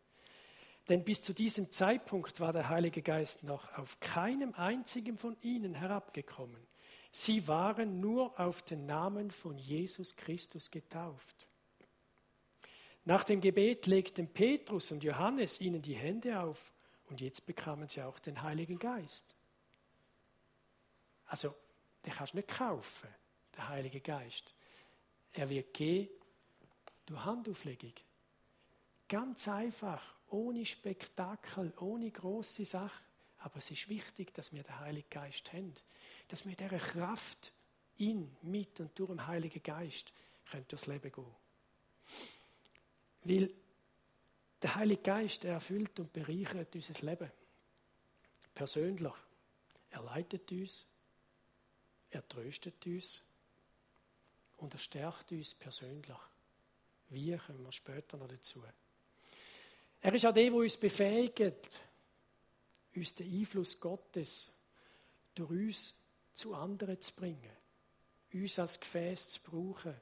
Denn 0.89 1.03
bis 1.03 1.22
zu 1.22 1.34
diesem 1.34 1.72
Zeitpunkt 1.72 2.39
war 2.39 2.53
der 2.53 2.70
Heilige 2.70 3.01
Geist 3.01 3.44
noch 3.44 3.77
auf 3.77 4.00
keinem 4.00 4.53
einzigen 4.53 5.17
von 5.17 5.36
ihnen 5.41 5.74
herabgekommen. 5.74 6.65
Sie 7.12 7.48
waren 7.48 8.00
nur 8.00 8.39
auf 8.39 8.62
den 8.62 8.86
Namen 8.86 9.32
von 9.32 9.58
Jesus 9.58 10.15
Christus 10.15 10.72
getauft. 10.72 11.48
Nach 13.06 13.24
dem 13.24 13.41
Gebet 13.41 13.88
legten 13.88 14.27
Petrus 14.27 14.91
und 14.91 15.03
Johannes 15.03 15.62
ihnen 15.62 15.82
die 15.82 15.96
Hände 15.96 16.39
auf 16.39 16.74
und 17.10 17.22
jetzt 17.22 17.46
bekamen 17.46 17.88
sie 17.88 18.01
auch 18.01 18.20
den 18.20 18.41
Heiligen 18.41 18.79
Geist. 18.79 19.36
Also, 21.25 21.53
den 22.06 22.13
kannst 22.13 22.34
du 22.34 22.38
nicht 22.38 22.50
kaufen 22.50 23.10
der 23.56 23.70
Heilige 23.70 24.01
Geist. 24.01 24.53
Er 25.34 25.50
wird 25.50 25.74
gehen 25.74 26.10
durch 27.06 27.24
Handauflegung. 27.25 27.94
Ganz 29.08 29.48
einfach, 29.48 30.16
ohne 30.29 30.65
Spektakel, 30.65 31.74
ohne 31.79 32.12
große 32.12 32.65
Sache. 32.65 33.03
Aber 33.39 33.57
es 33.57 33.72
ist 33.72 33.88
wichtig, 33.89 34.34
dass 34.34 34.51
wir 34.51 34.63
den 34.63 34.79
Heiligen 34.79 35.10
Geist 35.10 35.53
haben. 35.53 35.74
Dass 36.27 36.46
wir 36.46 36.55
dieser 36.55 36.79
Kraft 36.79 37.51
in, 37.98 38.36
mit 38.41 38.79
und 38.79 38.98
durch 38.98 39.10
den 39.10 39.25
Heiligen 39.25 39.63
Geist 39.63 40.12
können 40.50 40.65
durchs 40.67 40.88
Leben 40.88 41.12
gehen. 41.12 41.36
Weil 43.24 43.53
der 44.62 44.75
Heilige 44.75 45.01
Geist 45.01 45.46
er 45.46 45.53
erfüllt 45.53 46.00
und 46.00 46.12
bereichert 46.12 46.74
unser 46.74 47.05
Leben. 47.05 47.31
Persönlich. 48.53 49.13
Er 49.91 50.01
leitet 50.01 50.51
uns, 50.51 50.88
er 52.10 52.27
tröstet 52.27 52.86
uns, 52.86 53.22
und 54.57 54.74
er 54.74 54.79
stärkt 54.79 55.31
uns 55.31 55.53
persönlich. 55.53 56.17
Wie 57.10 57.38
kommen 57.38 57.63
wir 57.63 57.72
später 57.72 58.17
noch 58.17 58.27
dazu. 58.27 58.63
Er 60.01 60.13
ist 60.13 60.25
auch 60.25 60.34
der, 60.34 60.44
der 60.44 60.54
uns 60.54 60.77
befähigt, 60.77 61.82
uns 62.96 63.16
den 63.16 63.39
Einfluss 63.39 63.80
Gottes 63.80 64.51
durch 65.34 65.50
uns 65.50 65.96
zu 66.34 66.54
anderen 66.54 67.00
zu 67.01 67.13
bringen, 67.13 67.51
uns 68.34 68.60
als 68.60 68.80
Gefäß 68.80 69.30
zu 69.30 69.42
brauchen. 69.42 69.96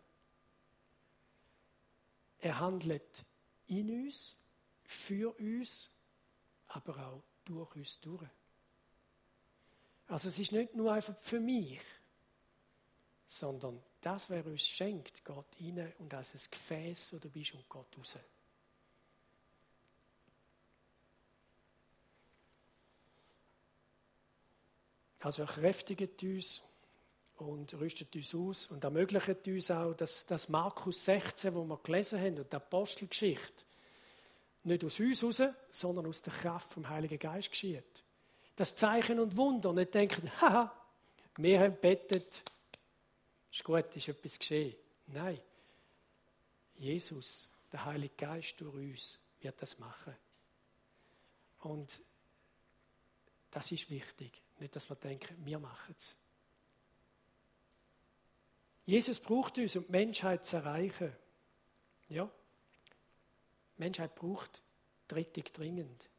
Er 2.40 2.60
handelt 2.60 3.26
in 3.68 4.06
uns, 4.06 4.36
für 4.84 5.34
uns, 5.40 5.90
aber 6.68 7.08
auch 7.08 7.24
durch 7.44 7.76
uns 7.76 8.00
durch. 8.00 8.28
Also 10.08 10.30
es 10.30 10.38
ist 10.38 10.52
nicht 10.52 10.76
nur 10.76 10.92
einfach 10.92 11.18
für 11.22 11.40
mich, 11.40 11.80
sondern 13.28 13.82
das, 14.02 14.30
wer 14.30 14.46
uns 14.46 14.68
schenkt, 14.68 15.26
geht 15.26 15.36
rein 15.60 15.94
und 15.98 16.14
als 16.14 16.34
ein 16.34 16.52
Gefäß, 16.52 17.14
wo 17.14 17.18
du 17.18 17.30
bist, 17.30 17.54
und 17.54 17.68
geht 17.68 17.98
raus. 17.98 18.18
Also 25.26 25.42
er 25.42 25.48
kräftigt 25.48 26.22
uns 26.22 26.62
und 27.38 27.74
rüstet 27.74 28.16
uns 28.16 28.36
aus 28.36 28.68
und 28.68 28.84
ermöglicht 28.84 29.48
uns 29.48 29.72
auch, 29.72 29.96
dass 29.96 30.28
das 30.28 30.50
Markus 30.50 31.04
16, 31.04 31.56
wo 31.56 31.64
wir 31.64 31.80
gelesen 31.82 32.20
haben, 32.20 32.38
und 32.38 32.54
die 32.54 32.56
Apostelgeschichte, 32.56 33.66
nicht 34.66 34.84
aus 34.84 35.00
uns 35.00 35.24
raus, 35.24 35.42
sondern 35.72 36.06
aus 36.06 36.22
der 36.22 36.32
Kraft 36.32 36.70
vom 36.70 36.88
Heiligen 36.88 37.18
Geist 37.18 37.50
geschieht. 37.50 38.04
Das 38.56 38.76
Zeichen 38.76 39.20
und 39.20 39.36
Wunder 39.36 39.74
nicht 39.74 39.96
denken, 39.96 40.32
haha, 40.42 40.72
wir 41.38 41.60
haben 41.60 41.76
bettet, 41.76 42.44
ist 43.52 43.64
gut, 43.64 43.96
ist 43.96 44.08
etwas 44.08 44.38
geschehen. 44.38 44.76
Nein, 45.08 45.42
Jesus, 46.76 47.50
der 47.72 47.84
Heilige 47.84 48.14
Geist 48.16 48.62
durch 48.62 48.76
uns, 48.76 49.20
wird 49.42 49.60
das 49.60 49.80
machen. 49.80 50.16
Und 51.62 52.00
das 53.56 53.72
ist 53.72 53.90
wichtig. 53.90 54.42
Nicht, 54.60 54.76
dass 54.76 54.90
wir 54.90 54.98
denken, 54.98 55.34
wir 55.46 55.58
machen 55.60 55.96
es. 55.98 56.18
Jesus 58.86 59.18
braucht 59.18 59.58
uns, 59.58 59.78
um 59.78 59.86
die 59.86 59.92
Menschheit 59.94 60.44
zu 60.44 60.58
erreichen. 60.58 61.16
Ja, 62.10 62.26
die 62.26 63.82
Menschheit 63.82 64.14
braucht 64.14 64.62
die 65.10 65.16
Rettung 65.16 65.46
dringend. 65.54 66.10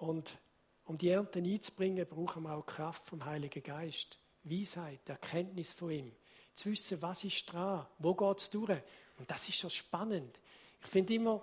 Und 0.00 0.36
um 0.84 0.98
die 0.98 1.08
Ernte 1.08 1.38
einzubringen, 1.38 2.06
brauchen 2.06 2.42
wir 2.42 2.54
auch 2.54 2.66
Kraft 2.66 3.06
vom 3.06 3.24
Heiligen 3.24 3.62
Geist. 3.62 4.18
Weisheit, 4.42 5.08
Erkenntnis 5.08 5.72
von 5.72 5.90
ihm. 5.90 6.12
Zu 6.52 6.72
wissen, 6.72 7.00
was 7.00 7.24
ist 7.24 7.50
dran, 7.50 7.86
wo 7.98 8.14
geht 8.14 8.38
es 8.38 8.50
durch. 8.50 8.82
Und 9.16 9.30
das 9.30 9.48
ist 9.48 9.60
so 9.60 9.70
spannend. 9.70 10.38
Ich 10.84 10.90
finde 10.90 11.14
immer, 11.14 11.42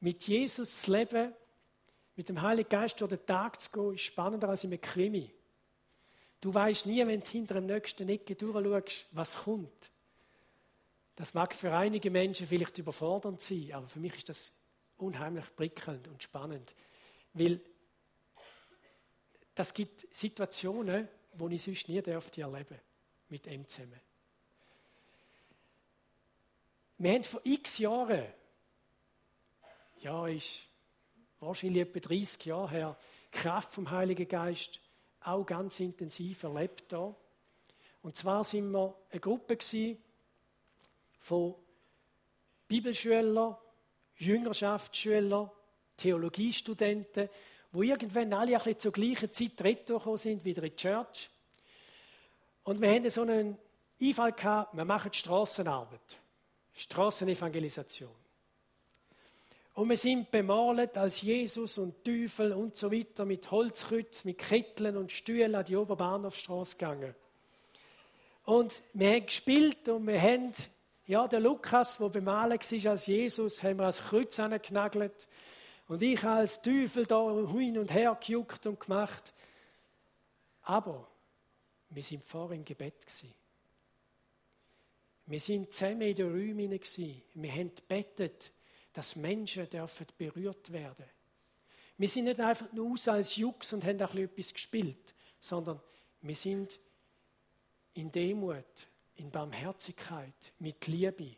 mit 0.00 0.26
Jesus 0.26 0.80
zu 0.80 0.92
leben, 0.92 1.34
mit 2.16 2.28
dem 2.28 2.40
Heiligen 2.42 2.68
Geist 2.68 3.00
durch 3.00 3.10
den 3.10 3.26
Tag 3.26 3.60
zu 3.60 3.70
gehen, 3.70 3.94
ist 3.94 4.02
spannender 4.02 4.48
als 4.48 4.64
in 4.64 4.70
einem 4.70 4.80
Krimi. 4.80 5.32
Du 6.40 6.52
weißt 6.52 6.86
nie, 6.86 7.04
wenn 7.06 7.20
du 7.20 7.26
hinter 7.26 7.54
dem 7.54 7.66
nächsten 7.66 8.08
Ecke 8.08 8.34
durchschaust, 8.34 9.06
was 9.12 9.36
kommt. 9.38 9.90
Das 11.16 11.32
mag 11.34 11.54
für 11.54 11.72
einige 11.74 12.10
Menschen 12.10 12.46
vielleicht 12.46 12.78
überfordernd 12.78 13.40
sein, 13.40 13.70
aber 13.72 13.86
für 13.86 14.00
mich 14.00 14.16
ist 14.16 14.28
das 14.28 14.52
unheimlich 14.98 15.44
prickelnd 15.56 16.08
und 16.08 16.22
spannend. 16.22 16.74
Weil 17.32 17.60
das 19.54 19.72
gibt 19.72 20.06
Situationen, 20.14 21.08
wo 21.34 21.48
ich 21.48 21.62
sonst 21.62 21.88
nie 21.88 21.98
erleben 21.98 22.80
mit 23.28 23.46
ihm 23.46 23.66
zusammen. 23.68 24.00
Wir 26.98 27.12
haben 27.12 27.24
vor 27.24 27.40
x 27.44 27.78
Jahren, 27.78 28.24
ja, 30.00 30.28
ist 30.28 30.68
wahrscheinlich 31.44 31.82
etwa 31.82 32.00
30 32.00 32.44
Jahre 32.44 32.70
her, 32.70 32.96
Kraft 33.30 33.72
vom 33.72 33.90
Heiligen 33.90 34.28
Geist 34.28 34.80
auch 35.20 35.44
ganz 35.44 35.80
intensiv 35.80 36.42
erlebt 36.42 36.84
da. 36.92 37.14
Und 38.02 38.16
zwar 38.16 38.44
sind 38.44 38.70
wir 38.70 38.94
eine 39.10 39.20
Gruppe 39.20 39.58
von 41.18 41.54
Bibelschülern, 42.68 43.56
Jüngerschaftsschülern, 44.16 45.50
Theologiestudenten, 45.96 47.28
wo 47.72 47.82
irgendwann 47.82 48.32
alle 48.32 48.52
ein 48.52 48.56
bisschen 48.56 48.78
zur 48.78 48.92
gleichen 48.92 49.32
Zeit 49.32 49.62
retourgekommen 49.62 50.18
sind, 50.18 50.44
wieder 50.44 50.62
in 50.62 50.70
die 50.70 50.76
Church. 50.76 51.30
Und 52.64 52.80
wir 52.80 52.92
hatten 52.92 53.10
so 53.10 53.22
einen 53.22 53.58
Einfall 54.00 54.32
gehabt, 54.32 54.76
wir 54.76 54.84
machen 54.84 55.12
Strassenarbeit, 55.12 56.18
Strassenevangelisation. 56.72 58.23
Und 59.74 59.88
wir 59.88 59.96
sind 59.96 60.30
bemalt 60.30 60.96
als 60.96 61.20
Jesus 61.20 61.78
und 61.78 62.04
Teufel 62.04 62.52
und 62.52 62.76
so 62.76 62.92
weiter 62.92 63.24
mit 63.24 63.50
Holzkrüt, 63.50 64.24
mit 64.24 64.38
Ketteln 64.38 64.96
und 64.96 65.10
Stühlen 65.10 65.56
an 65.56 65.64
die 65.64 65.76
Oberbahnhofstraße 65.76 66.76
gegangen. 66.76 67.14
Und 68.44 68.82
wir 68.92 69.10
haben 69.10 69.26
gespielt 69.26 69.88
und 69.88 70.06
wir 70.06 70.20
haben, 70.20 70.52
ja, 71.06 71.26
der 71.26 71.40
Lukas, 71.40 71.98
der 71.98 72.08
bemalt 72.08 72.72
war 72.72 72.90
als 72.92 73.06
Jesus, 73.06 73.62
haben 73.64 73.78
wir 73.78 73.86
als 73.86 74.00
Kreuz 74.00 74.38
angeknagelt. 74.38 75.26
Und 75.88 76.02
ich 76.02 76.22
als 76.22 76.62
Teufel 76.62 77.04
da 77.04 77.28
hin 77.48 77.76
und 77.76 77.92
her 77.92 78.16
gejuckt 78.24 78.66
und 78.66 78.78
gemacht. 78.78 79.34
Aber 80.62 81.08
wir 81.90 82.02
sind 82.02 82.22
vor 82.22 82.52
im 82.52 82.64
Gebet 82.64 83.04
gewesen. 83.04 83.34
Wir 85.26 85.40
sind 85.40 85.72
zusammen 85.72 86.02
in 86.02 86.14
den 86.14 86.30
Räumen 86.30 86.70
gewesen. 86.70 87.22
Wir 87.34 87.52
haben 87.52 87.74
gebetet 87.74 88.52
dass 88.94 89.16
Menschen 89.16 89.68
dürfen 89.68 90.06
berührt 90.16 90.72
werden. 90.72 91.04
Wir 91.98 92.08
sind 92.08 92.24
nicht 92.24 92.40
einfach 92.40 92.72
nur 92.72 92.92
aus 92.92 93.06
als 93.06 93.36
Jux 93.36 93.72
und 93.72 93.84
haben 93.84 94.00
ein 94.00 94.18
etwas 94.18 94.54
gespielt, 94.54 95.14
sondern 95.40 95.80
wir 96.22 96.34
sind 96.34 96.80
in 97.92 98.10
Demut, 98.10 98.88
in 99.16 99.30
Barmherzigkeit, 99.30 100.52
mit 100.58 100.86
Liebe 100.86 101.36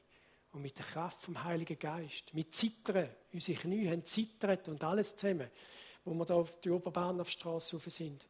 und 0.53 0.63
mit 0.63 0.79
der 0.79 0.87
Kraft 0.87 1.21
vom 1.21 1.43
Heiligen 1.43 1.79
Geist, 1.79 2.33
mit 2.33 2.55
Zittern. 2.55 3.11
Unsere 3.33 3.61
Knie 3.61 3.91
haben 3.91 4.07
zittert 4.07 4.69
und 4.69 4.83
alles 4.85 5.17
zusammen, 5.17 5.51
wo 6.05 6.15
wir 6.15 6.25
da 6.25 6.35
auf 6.35 6.61
die 6.61 6.71
Oberbahnhofstraße 6.71 7.77
rauf 7.77 7.85
sind. 7.87 8.27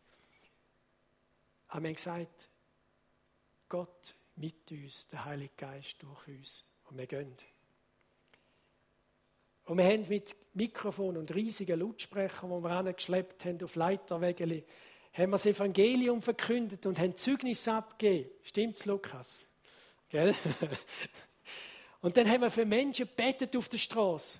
Aber 1.68 1.82
wir 1.82 1.88
haben 1.88 1.94
gesagt, 1.96 2.48
Gott 3.68 4.14
mit 4.36 4.70
uns, 4.70 5.08
der 5.08 5.24
Heilige 5.24 5.54
Geist 5.56 6.02
durch 6.02 6.28
uns. 6.28 6.64
Und 6.84 6.98
wir 6.98 7.06
gehen. 7.06 7.36
Und 9.66 9.78
wir 9.78 9.84
haben 9.84 10.08
mit 10.08 10.34
Mikrofon 10.54 11.16
und 11.16 11.34
riesigen 11.34 11.80
Lautsprechern, 11.80 12.50
die 12.50 12.64
wir 12.64 12.70
angeschleppt 12.70 13.44
haben 13.44 13.62
auf 13.62 13.74
Leiterwägeli, 13.74 14.64
haben 15.12 15.30
wir 15.30 15.34
das 15.34 15.46
Evangelium 15.46 16.22
verkündet 16.22 16.86
und 16.86 16.98
haben 16.98 17.16
Zeugnis 17.16 17.66
abgegeben. 17.66 18.30
Stimmt's, 18.42 18.84
Lukas? 18.84 19.46
Gell? 20.08 20.34
Und 22.02 22.16
dann 22.16 22.28
haben 22.28 22.42
wir 22.42 22.50
für 22.50 22.64
Menschen 22.64 23.08
betet 23.16 23.56
auf 23.56 23.68
der 23.68 23.78
Straße. 23.78 24.38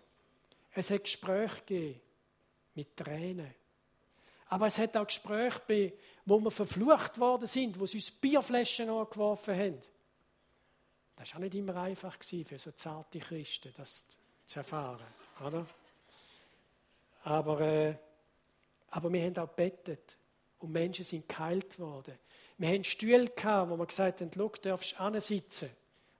Es 0.73 0.91
hat 0.91 1.05
Gespräche 1.05 1.57
gegeben 1.67 2.01
mit 2.75 2.97
Tränen. 2.97 3.53
Aber 4.49 4.67
es 4.67 4.79
hat 4.79 4.97
auch 4.97 5.07
Gespräche 5.07 5.61
gegeben, 5.67 5.97
wo 6.27 6.39
wir 6.39 6.51
verflucht 6.51 7.19
worden 7.19 7.49
sind, 7.49 7.81
wo 7.81 7.87
sie 7.87 7.97
uns 7.97 8.11
Bierflaschen 8.11 8.89
angeworfen 8.89 9.59
haben. 9.59 9.83
Das 11.17 11.31
war 11.31 11.39
auch 11.39 11.43
nicht 11.43 11.55
immer 11.55 11.75
einfach 11.77 12.17
für 12.23 12.59
so 12.59 12.71
zarte 12.73 13.19
Christen, 13.19 13.73
das 13.77 14.05
zu 14.47 14.61
erfahren. 14.61 15.07
Oder? 15.45 15.67
Aber, 17.25 17.61
äh, 17.61 17.95
aber 18.91 19.13
wir 19.13 19.23
haben 19.25 19.37
auch 19.39 19.49
bettet 19.49 20.17
und 20.59 20.73
Menschen 20.73 21.05
sind 21.05 21.29
geheilt 21.29 21.79
worden. 21.79 22.15
Wir 22.59 22.69
haben 22.69 22.85
Stühle 22.85 23.29
gehabt, 23.29 23.71
wo 23.71 23.77
wir 23.77 23.87
gesagt 23.87 24.21
haben, 24.21 24.31
du 24.31 24.49
darfst 24.63 24.97
sitzen. 25.19 25.71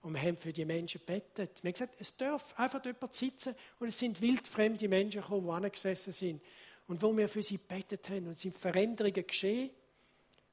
Und 0.01 0.13
wir 0.13 0.21
haben 0.21 0.37
für 0.37 0.53
die 0.53 0.63
Menschen 0.63 1.01
bettet. 1.05 1.63
Wir 1.63 1.69
haben 1.69 1.73
gesagt, 1.73 1.95
es 1.99 2.15
darf 2.15 2.57
einfach 2.59 2.83
jemand 2.85 3.15
sitzen 3.15 3.55
und 3.79 3.87
es 3.87 3.97
sind 3.97 4.21
wildfremde 4.21 4.87
Menschen 4.87 5.21
gekommen, 5.21 5.47
die 5.47 5.51
angesessen 5.51 6.13
sind. 6.13 6.41
Und 6.87 7.01
wo 7.01 7.15
wir 7.17 7.27
für 7.27 7.43
sie 7.43 7.57
bettet 7.57 8.09
haben 8.09 8.27
und 8.27 8.33
es 8.33 8.41
sind 8.41 8.55
Veränderungen 8.55 9.25
geschehen 9.25 9.71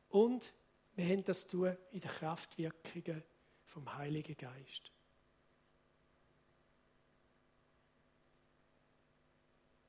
und 0.08 0.52
wir 0.96 1.04
haben 1.06 1.24
das 1.24 1.46
tun 1.46 1.76
in 1.92 2.00
der 2.00 2.10
Kraftwirkungen 2.10 3.22
vom 3.66 3.94
Heiligen 3.94 4.36
Geist. 4.36 4.93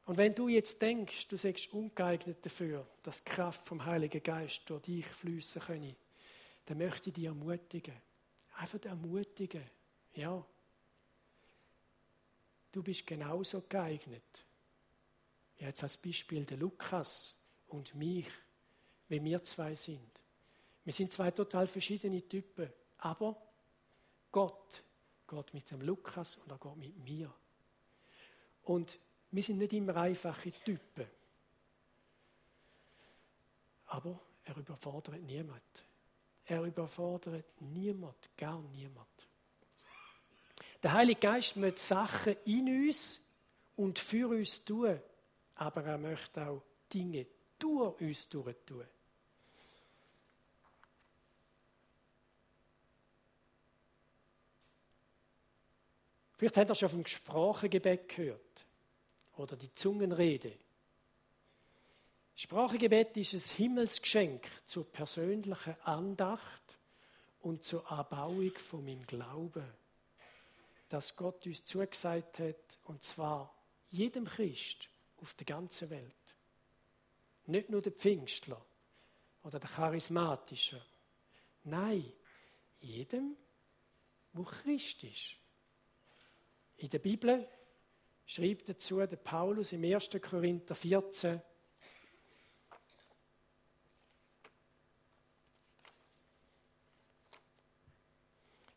Und 0.06 0.18
wenn 0.18 0.36
du 0.36 0.48
jetzt 0.48 0.80
denkst, 0.82 1.28
du 1.28 1.38
sagst 1.38 1.74
ungeeignet 1.74 2.46
dafür, 2.46 2.88
dass 3.02 3.24
die 3.24 3.30
Kraft 3.30 3.66
vom 3.66 3.84
Heiligen 3.84 4.22
Geist 4.22 4.62
durch 4.70 4.84
dich 4.84 5.06
fließen 5.08 5.62
könne, 5.64 5.96
dann 6.66 6.78
möchte 6.78 7.10
ich 7.10 7.16
dich 7.16 7.26
ermutigen. 7.26 7.96
Einfach 8.58 8.84
ermutigen. 8.86 9.64
Ja. 10.14 10.46
Du 12.72 12.84
bist 12.84 13.06
genauso 13.08 13.62
geeignet. 13.62 14.46
Jetzt 15.58 15.82
als 15.82 15.98
Beispiel 15.98 16.46
der 16.46 16.58
Lukas 16.58 17.36
und 17.68 17.96
mich, 17.96 18.28
wie 19.08 19.24
wir 19.24 19.44
zwei 19.44 19.74
sind. 19.74 20.22
Wir 20.84 20.94
sind 20.94 21.12
zwei 21.12 21.32
total 21.32 21.66
verschiedene 21.66 22.22
Typen, 22.28 22.72
aber 23.00 23.42
Gott 24.32 24.84
geht 25.28 25.54
mit 25.54 25.72
dem 25.72 25.82
Lukas 25.82 26.36
und 26.38 26.52
er 26.52 26.60
geht 26.60 26.76
mit 26.76 26.98
mir. 26.98 27.34
Und 28.64 29.00
wir 29.32 29.44
sind 29.44 29.58
nicht 29.58 29.74
immer 29.74 29.96
einfache 29.98 30.52
Typen. 30.52 31.06
Aber 33.88 34.20
er 34.44 34.58
überfordert 34.58 35.22
niemand. 35.22 35.62
Er 36.46 36.64
überfordert 36.64 37.62
niemand, 37.62 38.30
gar 38.38 38.62
niemand. 38.62 39.28
Der 40.84 40.94
Heilige 40.94 41.20
Geist 41.20 41.58
möchte 41.58 41.82
Sachen 41.82 42.36
in 42.46 42.88
uns 42.88 43.20
und 43.76 43.98
für 43.98 44.30
uns 44.30 44.64
tun, 44.64 45.00
aber 45.56 45.84
er 45.84 45.98
möchte 45.98 46.48
auch 46.48 46.62
Dinge 46.94 47.26
durch 47.58 48.00
uns 48.00 48.30
tun. 48.30 48.54
Vielleicht 56.38 56.58
habt 56.58 56.70
ihr 56.70 56.76
schon 56.76 56.90
vom 56.90 57.06
Sprachengebet 57.06 58.10
gehört 58.10 58.66
oder 59.38 59.56
die 59.56 59.74
Zungenrede. 59.76 60.58
Sprachengebet 62.36 63.16
ist 63.18 63.34
ein 63.34 63.58
Himmelsgeschenk 63.58 64.50
zur 64.66 64.92
persönlichen 64.92 65.76
Andacht 65.84 66.78
und 67.42 67.64
zur 67.64 67.90
Erbauung 67.90 68.52
von 68.56 68.84
meinem 68.84 69.06
Glauben, 69.06 69.66
dass 70.90 71.16
Gott 71.16 71.46
uns 71.46 71.66
zugesagt 71.66 72.40
hat, 72.40 72.80
und 72.84 73.04
zwar 73.04 73.56
jedem 73.90 74.26
Christ 74.26 74.90
auf 75.22 75.34
der 75.36 75.46
ganzen 75.46 75.90
Welt. 75.90 76.36
Nicht 77.46 77.70
nur 77.70 77.82
der 77.82 77.94
Pfingstler 77.94 78.64
oder 79.44 79.60
der 79.60 79.70
Charismatische. 79.70 80.82
Nein, 81.64 82.12
jedem, 82.80 83.38
wo 84.34 84.44
Christ 84.44 85.04
ist. 85.04 85.38
In 86.78 86.90
der 86.90 87.00
Bibel 87.00 87.48
schreibt 88.26 88.70
dazu 88.70 88.98
der 88.98 89.16
Paulus 89.18 89.72
im 89.72 89.84
1. 89.84 90.10
Korinther 90.22 90.76
14, 90.76 91.42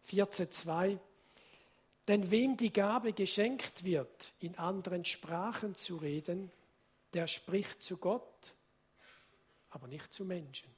Vierzehn, 0.05 1.01
Denn 2.07 2.31
wem 2.31 2.57
die 2.57 2.73
Gabe 2.73 3.13
geschenkt 3.13 3.85
wird, 3.85 4.33
in 4.41 4.57
anderen 4.57 5.05
Sprachen 5.05 5.75
zu 5.75 5.97
reden, 5.97 6.51
der 7.13 7.27
spricht 7.27 7.83
zu 7.83 7.99
Gott 7.99 8.55
aber 9.71 9.87
nicht 9.87 10.13
zu 10.13 10.25
Menschen. 10.25 10.69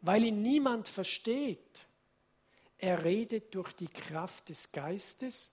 Weil 0.00 0.24
ihn 0.24 0.42
niemand 0.42 0.88
versteht. 0.88 1.86
Er 2.78 3.04
redet 3.04 3.54
durch 3.54 3.72
die 3.74 3.88
Kraft 3.88 4.48
des 4.48 4.72
Geistes, 4.72 5.52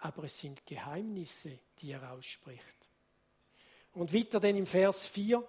aber 0.00 0.24
es 0.24 0.38
sind 0.38 0.64
Geheimnisse, 0.66 1.58
die 1.78 1.92
er 1.92 2.12
ausspricht. 2.12 2.88
Und 3.94 4.12
weiter 4.12 4.40
denn 4.40 4.56
im 4.56 4.66
Vers 4.66 5.06
4, 5.06 5.46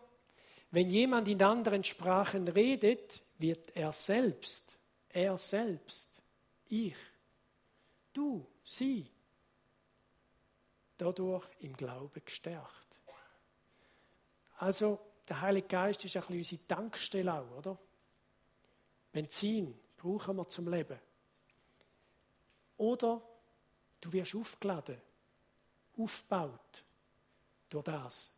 wenn 0.71 0.89
jemand 0.89 1.27
in 1.27 1.41
anderen 1.41 1.83
Sprachen 1.83 2.47
redet, 2.47 3.21
wird 3.37 3.75
er 3.75 3.91
selbst, 3.91 4.77
er 5.09 5.37
selbst, 5.37 6.21
ich, 6.67 6.95
du, 8.13 8.45
sie, 8.63 9.09
dadurch 10.97 11.45
im 11.59 11.75
Glauben 11.75 12.21
gestärkt. 12.23 12.99
Also 14.57 14.99
der 15.27 15.41
Heilige 15.41 15.67
Geist 15.67 16.05
ist 16.05 16.15
ein 16.17 16.37
unsere 16.37 16.67
Tankstelle 16.67 17.33
auch, 17.33 17.57
oder? 17.57 17.77
Benzin 19.11 19.77
brauchen 19.97 20.37
wir 20.37 20.47
zum 20.47 20.67
Leben. 20.69 20.99
Oder 22.77 23.21
du 24.01 24.11
wirst 24.11 24.35
aufgeladen, 24.35 24.97
aufgebaut 25.97 26.83
durch 27.69 27.83
das. 27.83 28.31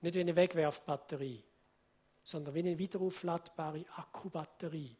Nicht 0.00 0.14
wie 0.14 0.20
eine 0.20 0.36
Wegwerfbatterie, 0.36 1.42
sondern 2.22 2.54
wie 2.54 2.60
eine 2.60 2.78
wiederaufladbare 2.78 3.84
Akkubatterie. 3.96 4.96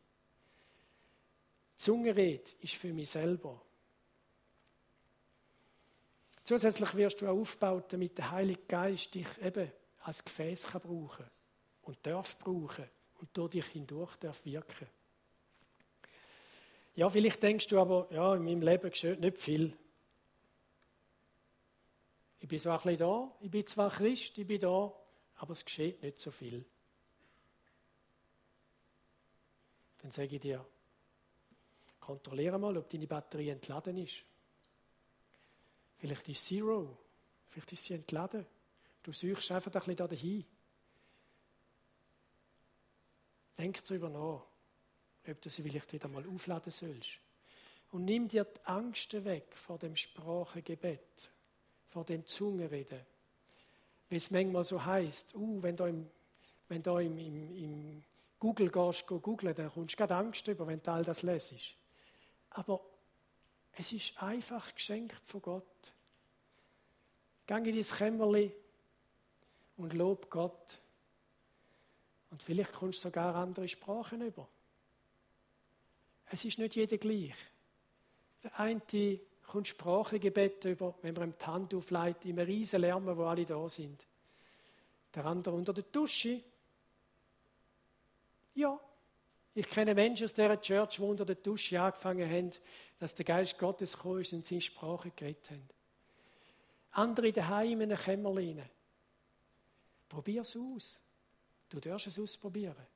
Zungenred 1.76 2.52
ist 2.60 2.74
für 2.74 2.92
mich 2.92 3.10
selber. 3.10 3.60
Zusätzlich 6.44 6.94
wirst 6.94 7.20
du 7.20 7.28
auch 7.28 7.38
aufgebaut, 7.38 7.92
damit 7.92 8.18
der 8.18 8.30
Heilige 8.30 8.62
Geist 8.66 9.14
dich 9.14 9.26
eben 9.40 9.70
als 10.02 10.24
Gefäß 10.24 10.66
kann 10.66 10.80
brauchen 10.80 11.26
und 11.82 11.98
darf 12.02 12.38
brauchen 12.38 12.84
und 13.20 13.28
durch 13.34 13.50
dich 13.50 13.66
hindurch 13.66 14.16
darf 14.16 14.44
wirken. 14.44 14.88
Ja, 16.96 17.08
vielleicht 17.08 17.42
denkst 17.42 17.68
du 17.68 17.80
aber, 17.80 18.08
ja, 18.10 18.34
in 18.34 18.44
meinem 18.44 18.62
Leben 18.62 18.90
geschieht 18.90 19.20
nicht 19.20 19.38
viel. 19.38 19.76
Ich 22.40 22.48
bin 22.48 22.58
zwar 22.58 22.78
ein 22.78 22.82
bisschen 22.82 22.98
da, 22.98 23.36
ich 23.40 23.50
bin 23.50 23.66
zwar 23.66 23.90
Christ, 23.90 24.36
ich 24.38 24.46
bin 24.46 24.58
da, 24.58 24.92
aber 25.36 25.52
es 25.52 25.64
geschieht 25.64 26.02
nicht 26.02 26.18
so 26.18 26.30
viel. 26.30 26.64
Dann 29.98 30.10
sage 30.10 30.36
ich 30.36 30.40
dir, 30.40 30.66
kontrolliere 32.00 32.58
mal, 32.58 32.76
ob 32.76 32.88
deine 32.88 33.06
Batterie 33.06 33.50
entladen 33.50 33.98
ist. 33.98 34.24
Vielleicht 35.98 36.28
ist 36.30 36.46
Zero, 36.46 36.96
vielleicht 37.50 37.72
ist 37.72 37.84
sie 37.84 37.94
entladen. 37.94 38.46
Du 39.02 39.12
suchst 39.12 39.50
einfach 39.52 39.70
ein 39.70 39.72
bisschen 39.72 39.96
da 39.96 40.08
dahin. 40.08 40.44
Denk 43.58 43.84
darüber 43.84 44.08
nach, 44.08 44.46
ob 45.30 45.42
du 45.42 45.50
sie 45.50 45.62
vielleicht 45.62 45.92
wieder 45.92 46.08
mal 46.08 46.26
aufladen 46.26 46.72
sollst. 46.72 47.18
Und 47.90 48.06
nimm 48.06 48.28
dir 48.28 48.44
die 48.44 48.64
Angst 48.64 49.12
weg 49.24 49.54
vor 49.54 49.78
dem 49.78 49.96
Sprachengebet, 49.96 51.30
vor 51.90 52.04
dem 52.04 52.24
Zungenreden. 52.24 53.00
Wie 54.08 54.16
es 54.16 54.30
manchmal 54.30 54.64
so 54.64 54.84
heißt, 54.84 55.34
uh, 55.36 55.62
wenn 55.62 55.76
du 55.76 55.84
im, 55.84 56.10
wenn 56.68 56.82
du 56.82 56.96
im, 56.98 57.18
im, 57.18 57.56
im 57.56 58.04
Google 58.38 58.70
gehst, 58.70 59.06
go 59.06 59.20
googlen, 59.20 59.54
dann 59.54 59.70
kommst 59.70 59.94
du 59.94 59.96
gerade 59.98 60.16
Angst 60.16 60.48
über, 60.48 60.66
wenn 60.66 60.82
du 60.82 60.90
all 60.90 61.04
das 61.04 61.22
lesest. 61.22 61.76
Aber 62.50 62.80
es 63.72 63.92
ist 63.92 64.20
einfach 64.20 64.74
geschenkt 64.74 65.20
von 65.26 65.42
Gott. 65.42 65.92
Geh 67.46 67.54
in 67.54 67.64
dein 67.64 67.82
Kämmerchen 67.82 68.52
und 69.76 69.92
lob 69.92 70.30
Gott. 70.30 70.78
Und 72.30 72.42
vielleicht 72.42 72.72
kommst 72.72 73.00
du 73.00 73.08
sogar 73.08 73.34
andere 73.34 73.68
Sprachen 73.68 74.22
über. 74.22 74.48
Es 76.30 76.44
ist 76.44 76.58
nicht 76.58 76.76
jeder 76.76 76.96
gleich. 76.96 77.34
Der 78.42 78.58
eine 78.58 78.80
kommt 79.50 79.68
Sprachengebet 79.68 80.64
über, 80.64 80.94
wenn 81.02 81.14
man 81.14 81.30
ihm 81.30 81.34
die 81.38 81.46
Hand 81.46 81.74
aufleitet, 81.74 82.24
im 82.26 82.38
riesen 82.38 82.80
Lärm, 82.80 83.04
wo 83.16 83.24
alle 83.24 83.44
da 83.44 83.68
sind. 83.68 84.06
Der 85.14 85.26
andere 85.26 85.54
unter 85.54 85.72
der 85.72 85.84
Dusche. 85.84 86.40
Ja, 88.54 88.78
ich 89.54 89.68
kenne 89.68 89.94
Menschen 89.94 90.24
aus 90.24 90.32
dieser 90.32 90.60
Church, 90.60 90.96
die 90.96 91.02
unter 91.02 91.24
der 91.24 91.34
Dusche 91.34 91.80
angefangen 91.80 92.30
haben, 92.30 92.52
dass 92.98 93.14
der 93.14 93.24
Geist 93.24 93.58
Gottes 93.58 93.94
gekommen 93.94 94.20
ist 94.20 94.32
und 94.32 94.46
sie 94.46 94.60
Sprache 94.60 95.10
geredet 95.10 95.50
haben. 95.50 95.68
Andere 96.92 97.32
daheim 97.32 97.80
in 97.80 97.92
einem 97.92 98.00
Kämmerlein. 98.00 98.68
Probier 100.08 100.42
es 100.42 100.56
aus. 100.56 101.00
Du 101.68 101.80
darfst 101.80 102.06
es 102.06 102.18
ausprobieren. 102.18 102.86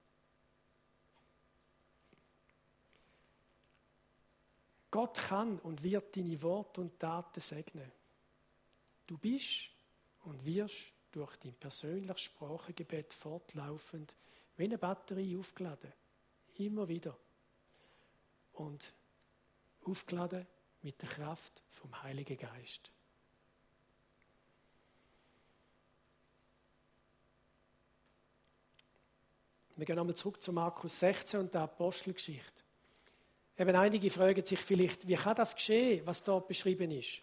Gott 4.95 5.19
kann 5.27 5.59
und 5.59 5.83
wird 5.83 6.17
deine 6.17 6.41
Worte 6.41 6.81
und 6.81 7.01
Taten 7.01 7.41
segnen. 7.41 7.91
Du 9.09 9.19
bist 9.19 9.69
und 10.23 10.45
wirst 10.45 10.93
durch 11.11 11.37
dein 11.39 11.53
persönliches 11.55 12.21
Sprachengebet 12.21 13.13
fortlaufend 13.13 14.15
wie 14.57 14.63
eine 14.63 14.79
Batterie 14.79 15.37
aufgeladen. 15.37 15.93
Immer 16.59 16.87
wieder. 16.87 17.19
Und 18.53 18.95
aufgeladen 19.85 20.47
mit 20.83 21.03
der 21.03 21.09
Kraft 21.09 21.65
vom 21.71 22.01
Heiligen 22.05 22.39
Geist. 22.39 22.93
Wir 29.75 29.87
gehen 29.87 29.99
einmal 29.99 30.15
zurück 30.15 30.41
zu 30.41 30.53
Markus 30.53 31.01
16 31.01 31.41
und 31.41 31.53
der 31.53 31.63
Apostelgeschichte. 31.63 32.54
Eben 33.57 33.77
einige 33.77 34.11
fragen 34.11 34.45
sich 34.45 34.61
vielleicht, 34.61 35.07
wie 35.07 35.15
kann 35.15 35.37
das 35.37 35.55
geschehen, 35.55 36.05
was 36.07 36.23
dort 36.23 36.49
beschrieben 36.49 36.91
ist? 36.91 37.21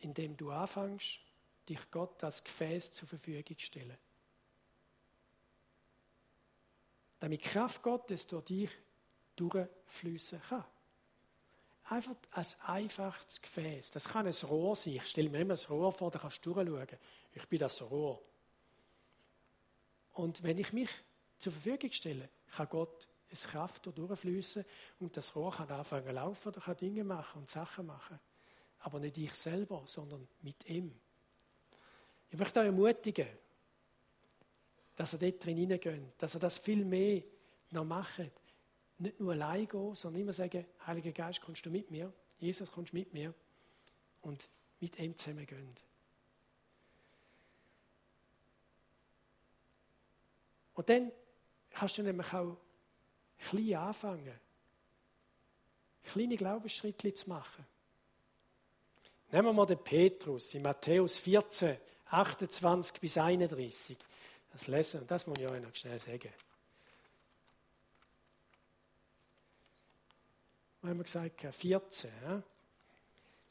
Indem 0.00 0.36
du 0.36 0.50
anfängst, 0.50 1.20
dich 1.68 1.90
Gott 1.90 2.22
als 2.24 2.42
Gefäß 2.42 2.90
zur 2.90 3.08
Verfügung 3.08 3.56
zu 3.56 3.64
stellen. 3.64 3.96
Damit 7.20 7.42
Kraft 7.42 7.82
Gottes 7.82 8.26
durch 8.26 8.44
dich 8.44 8.70
durchfließen 9.36 10.42
kann. 10.42 10.64
Einfach 11.84 12.16
als 12.32 12.60
einfaches 12.62 13.40
Gefäß. 13.40 13.92
Das 13.92 14.08
kann 14.08 14.26
ein 14.26 14.34
Rohr 14.44 14.74
sein. 14.74 14.94
Ich 14.94 15.06
stelle 15.06 15.28
mir 15.28 15.40
immer 15.40 15.54
ein 15.54 15.66
Rohr 15.68 15.92
vor, 15.92 16.10
da 16.10 16.18
kannst 16.18 16.44
du 16.44 16.52
durchschauen. 16.52 16.98
Ich 17.32 17.46
bin 17.48 17.58
das 17.60 17.80
Rohr. 17.82 18.20
Und 20.12 20.42
wenn 20.42 20.58
ich 20.58 20.72
mich 20.72 20.90
zur 21.38 21.52
Verfügung 21.52 21.92
stelle, 21.92 22.28
kann 22.56 22.68
Gott 22.68 23.08
es 23.32 23.44
Kraft 23.48 23.86
durchfließen 23.86 24.64
und 25.00 25.16
das 25.16 25.34
Rohr 25.34 25.52
kann 25.52 25.68
anfangen 25.70 26.06
zu 26.06 26.12
laufen 26.12 26.48
oder 26.48 26.60
kann 26.60 26.76
Dinge 26.76 27.04
machen 27.04 27.40
und 27.40 27.50
Sachen 27.50 27.86
machen. 27.86 28.18
Aber 28.80 28.98
nicht 28.98 29.16
ich 29.16 29.34
selber, 29.34 29.82
sondern 29.86 30.26
mit 30.42 30.68
ihm. 30.68 30.92
Ich 32.30 32.38
möchte 32.38 32.60
euch 32.60 32.66
ermutigen, 32.66 33.28
dass 34.96 35.12
er 35.12 35.18
dort 35.18 35.44
drin 35.44 35.56
hineingeht, 35.56 36.02
dass 36.18 36.34
er 36.34 36.40
das 36.40 36.58
viel 36.58 36.84
mehr 36.84 37.22
noch 37.70 37.84
macht. 37.84 38.30
Nicht 38.98 39.20
nur 39.20 39.32
allein 39.32 39.66
gehen, 39.66 39.94
sondern 39.94 40.22
immer 40.22 40.32
sagen, 40.32 40.66
Heiliger 40.86 41.12
Geist, 41.12 41.40
kommst 41.40 41.64
du 41.64 41.70
mit 41.70 41.90
mir? 41.90 42.12
Jesus, 42.38 42.70
kommst 42.70 42.92
du 42.92 42.96
mit 42.96 43.12
mir? 43.12 43.34
Und 44.20 44.48
mit 44.80 44.98
ihm 44.98 45.16
zusammen 45.16 45.46
gehen. 45.46 45.74
Und 50.74 50.88
dann 50.88 51.12
kannst 51.70 51.98
du 51.98 52.02
nämlich 52.02 52.32
auch 52.32 52.56
klein 53.48 53.74
anfangen, 53.76 54.40
kleine 56.04 56.36
Glaubensschritte 56.36 57.12
zu 57.14 57.28
machen. 57.28 57.66
Nehmen 59.30 59.48
wir 59.48 59.52
mal 59.52 59.66
den 59.66 59.82
Petrus 59.82 60.54
in 60.54 60.62
Matthäus 60.62 61.16
14, 61.18 61.76
28 62.06 63.00
bis 63.00 63.16
31. 63.16 63.96
Das 64.52 64.66
lesen, 64.66 65.06
das 65.06 65.26
muss 65.26 65.38
ich 65.38 65.46
euch 65.46 65.62
noch 65.62 65.74
schnell 65.74 65.98
sagen. 65.98 66.32
Was 70.82 70.90
haben 70.90 70.98
wir 70.98 71.04
gesagt? 71.04 71.54
14. 71.54 72.10
Ja? 72.24 72.42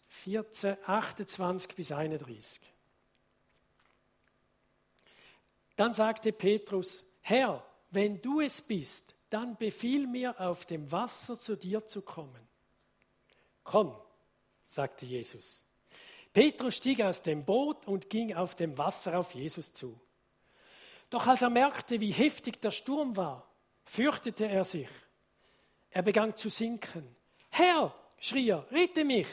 14, 0.09 0.77
28 0.85 1.75
bis 1.75 1.91
31. 1.91 2.61
Dann 5.77 5.93
sagte 5.93 6.31
Petrus, 6.31 7.03
Herr, 7.21 7.65
wenn 7.89 8.21
du 8.21 8.41
es 8.41 8.61
bist, 8.61 9.15
dann 9.31 9.57
befiehl 9.57 10.05
mir, 10.07 10.39
auf 10.39 10.65
dem 10.65 10.91
Wasser 10.91 11.39
zu 11.39 11.55
dir 11.55 11.87
zu 11.87 12.01
kommen. 12.01 12.47
Komm, 13.63 13.99
sagte 14.65 15.05
Jesus. 15.05 15.63
Petrus 16.33 16.75
stieg 16.75 17.01
aus 17.01 17.21
dem 17.21 17.43
Boot 17.45 17.87
und 17.87 18.09
ging 18.09 18.35
auf 18.35 18.55
dem 18.55 18.77
Wasser 18.77 19.17
auf 19.17 19.33
Jesus 19.33 19.73
zu. 19.73 19.99
Doch 21.09 21.27
als 21.27 21.41
er 21.41 21.49
merkte, 21.49 21.99
wie 21.99 22.11
heftig 22.11 22.61
der 22.61 22.71
Sturm 22.71 23.17
war, 23.17 23.47
fürchtete 23.85 24.45
er 24.47 24.63
sich. 24.63 24.89
Er 25.89 26.03
begann 26.03 26.37
zu 26.37 26.49
sinken. 26.49 27.15
Herr, 27.49 27.93
schrie 28.17 28.49
er, 28.49 28.69
rette 28.71 29.03
mich! 29.03 29.27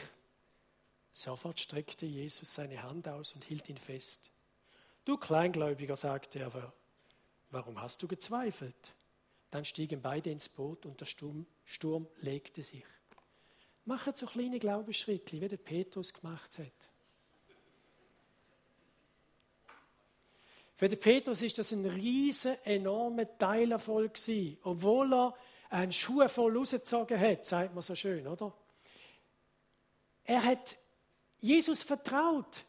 Sofort 1.13 1.59
streckte 1.59 2.05
Jesus 2.05 2.53
seine 2.53 2.83
Hand 2.83 3.07
aus 3.07 3.33
und 3.33 3.43
hielt 3.43 3.67
ihn 3.69 3.77
fest. 3.77 4.31
Du 5.03 5.17
Kleingläubiger, 5.17 5.95
sagte 5.95 6.39
er, 6.39 6.73
warum 7.49 7.81
hast 7.81 8.01
du 8.03 8.07
gezweifelt? 8.07 8.93
Dann 9.51 9.65
stiegen 9.65 10.01
beide 10.01 10.29
ins 10.29 10.49
Boot 10.49 10.85
und 10.85 10.99
der 10.99 11.05
Sturm, 11.05 11.45
Sturm 11.65 12.07
legte 12.21 12.63
sich. 12.63 12.85
Mache 13.85 14.13
so 14.15 14.27
kleine 14.27 14.59
Glaubensschritte, 14.59 15.41
wie 15.41 15.47
der 15.47 15.57
Petrus 15.57 16.13
gemacht 16.13 16.59
hat. 16.59 16.89
Für 20.75 20.87
den 20.87 20.99
Petrus 20.99 21.41
ist 21.41 21.57
das 21.57 21.71
ein 21.73 21.85
riesen, 21.85 22.55
enormer 22.63 23.37
Teilerfolg 23.37 24.13
gewesen, 24.13 24.57
obwohl 24.63 25.13
er 25.13 25.35
einen 25.69 25.91
Schuh 25.91 26.27
voll 26.27 26.55
rausgezogen 26.55 27.19
hat, 27.19 27.43
sagt 27.43 27.73
man 27.73 27.81
so 27.81 27.95
schön, 27.95 28.27
oder? 28.27 28.53
Er 30.23 30.43
hat 30.43 30.77
Jesus 31.39 31.83
vertraut 31.83 32.63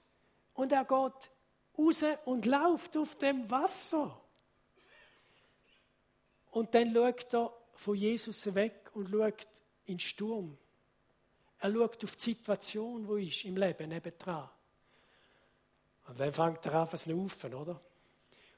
und 0.54 0.72
er 0.72 0.84
geht 0.84 1.30
raus 1.78 2.04
und 2.24 2.46
läuft 2.46 2.96
auf 2.96 3.16
dem 3.16 3.50
Wasser. 3.50 4.19
Und 6.50 6.74
dann 6.74 6.94
schaut 6.94 7.34
er 7.34 7.52
von 7.74 7.94
Jesus 7.94 8.54
weg 8.54 8.90
und 8.94 9.08
schaut 9.08 9.46
in 9.86 9.94
den 9.94 10.00
Sturm. 10.00 10.58
Er 11.58 11.72
schaut 11.72 12.04
auf 12.04 12.16
die 12.16 12.22
Situation, 12.22 13.06
wo 13.06 13.16
ist 13.16 13.44
im 13.44 13.56
Leben 13.56 13.88
nebendran. 13.88 14.48
Und 16.08 16.18
dann 16.18 16.32
fängt 16.32 16.66
er 16.66 16.74
an 16.74 16.88
zu 16.88 16.98
schnaufen, 16.98 17.54
oder? 17.54 17.80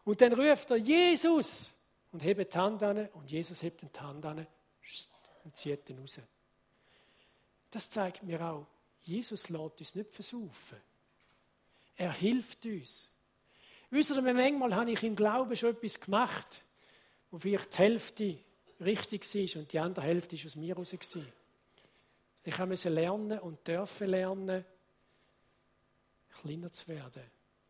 Und 0.05 0.21
dann 0.21 0.33
ruft 0.33 0.71
er 0.71 0.77
Jesus 0.77 1.75
und 2.13 2.23
hebt 2.23 2.55
die 2.55 2.59
Hand 2.59 2.83
an 2.83 3.09
und 3.09 3.31
Jesus 3.31 3.63
hebt 3.63 3.83
die 3.83 4.01
Hand 4.01 4.25
an 4.25 4.47
und 5.45 5.57
zieht 5.57 5.89
ihn 5.91 5.99
raus. 5.99 6.19
Das 7.71 7.89
zeigt 7.91 8.23
mir 8.23 8.41
auch, 8.41 8.67
Jesus 9.03 9.49
lässt 9.49 9.81
uns 9.81 9.95
nicht 9.95 10.13
versaufen. 10.13 10.79
Er 11.97 12.13
hilft 12.13 12.65
uns. 12.67 13.11
Manchmal 13.91 14.75
habe 14.75 14.91
ich 14.91 15.03
im 15.03 15.17
Glauben 15.17 15.55
schon 15.55 15.71
etwas 15.71 16.01
gemacht, 16.01 16.63
wo 17.33 17.39
vielleicht 17.39 17.73
die 17.73 17.79
Hälfte 17.79 18.39
richtig 18.79 19.35
war 19.35 19.61
und 19.63 19.73
die 19.73 19.79
andere 19.79 20.05
Hälfte 20.05 20.37
war 20.37 20.47
aus 20.47 20.57
mir 20.57 20.75
heraus. 20.75 20.93
Ich 22.45 22.59
musste 22.59 22.89
lernen 22.91 23.39
und 23.39 23.67
dürfen 23.67 24.09
lernen, 24.09 24.65
kleiner 26.41 26.71
zu 26.71 26.89
werden, 26.89 27.23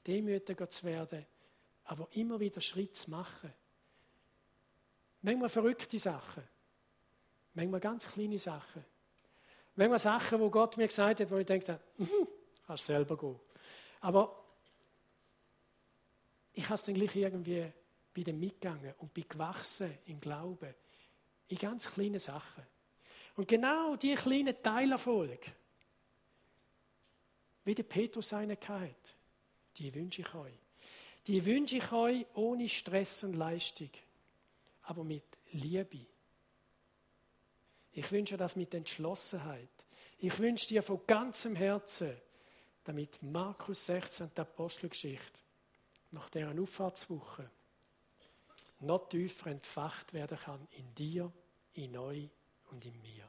demütiger 0.07 0.69
zu 0.69 0.85
werden, 0.85 1.25
aber 1.85 2.09
immer 2.13 2.41
wieder 2.41 2.61
Schritt 2.61 2.97
zu 2.97 3.11
machen. 3.11 3.53
Manchmal 5.21 5.49
verrückte 5.49 5.99
Sachen, 5.99 6.43
manchmal 7.55 7.81
ganz 7.81 8.09
kleine 8.09 8.39
Sachen. 8.39 8.85
Manchmal 9.77 10.01
Sachen, 10.01 10.41
wo 10.41 10.51
Gott 10.51 10.77
mir 10.77 10.89
gesagt 10.89 11.21
hat, 11.21 11.31
wo 11.31 11.37
ich 11.37 11.47
denke, 11.47 11.79
mhm, 11.99 12.27
kannst 12.67 12.87
selber 12.87 13.17
gehen. 13.17 13.39
Aber 14.01 14.45
ich 16.53 16.65
habe 16.65 16.75
es 16.75 16.83
dann 16.83 16.95
gleich 16.95 17.15
irgendwie 17.15 17.73
bei 18.15 18.23
dem 18.23 18.39
mitgegangen 18.39 18.95
und 18.99 19.13
bin 19.15 19.29
gewachsen 19.29 19.99
im 20.07 20.21
Glauben. 20.21 20.75
In 21.49 21.59
ganz 21.59 21.91
kleinen 21.91 22.19
Sachen. 22.19 22.65
Und 23.37 23.49
genau 23.49 23.97
diese 23.97 24.17
kleinen 24.23 24.63
Teilerfolg, 24.63 25.41
wie 27.65 27.75
der 27.75 27.83
Petrus 27.85 28.33
einen 28.33 28.57
hatte, 28.57 29.13
die 29.77 29.95
wünsche 29.95 30.23
ich 30.23 30.35
euch. 30.35 30.59
Die 31.27 31.45
wünsche 31.45 31.77
ich 31.77 31.93
euch 31.93 32.27
ohne 32.35 32.69
Stress 32.69 33.23
und 33.25 33.35
Leistung, 33.35 33.91
aber 34.83 35.05
mit 35.05 35.25
Liebe. 35.53 36.07
Ich 37.93 38.11
wünsche 38.11 38.37
das 38.37 38.57
mit 38.57 38.75
Entschlossenheit. 38.75 39.69
Ich 40.19 40.39
wünsche 40.39 40.67
dir 40.67 40.83
von 40.83 41.01
ganzem 41.07 41.55
Herzen, 41.55 42.17
damit 42.85 43.23
Markus 43.23 43.87
16 43.87 44.27
und 44.27 44.37
die 44.37 44.41
Apostelgeschichte 44.41 45.41
nach 46.11 46.29
deren 46.31 46.59
Auffahrtswoche 46.59 47.51
noch 48.83 49.09
tiefer 49.09 49.51
entfacht 49.51 50.13
werden 50.13 50.39
kann 50.39 50.67
in 50.71 50.95
dir, 50.95 51.33
in 51.73 51.97
euch 51.97 52.31
und 52.71 52.85
in 52.85 53.01
mir. 53.01 53.29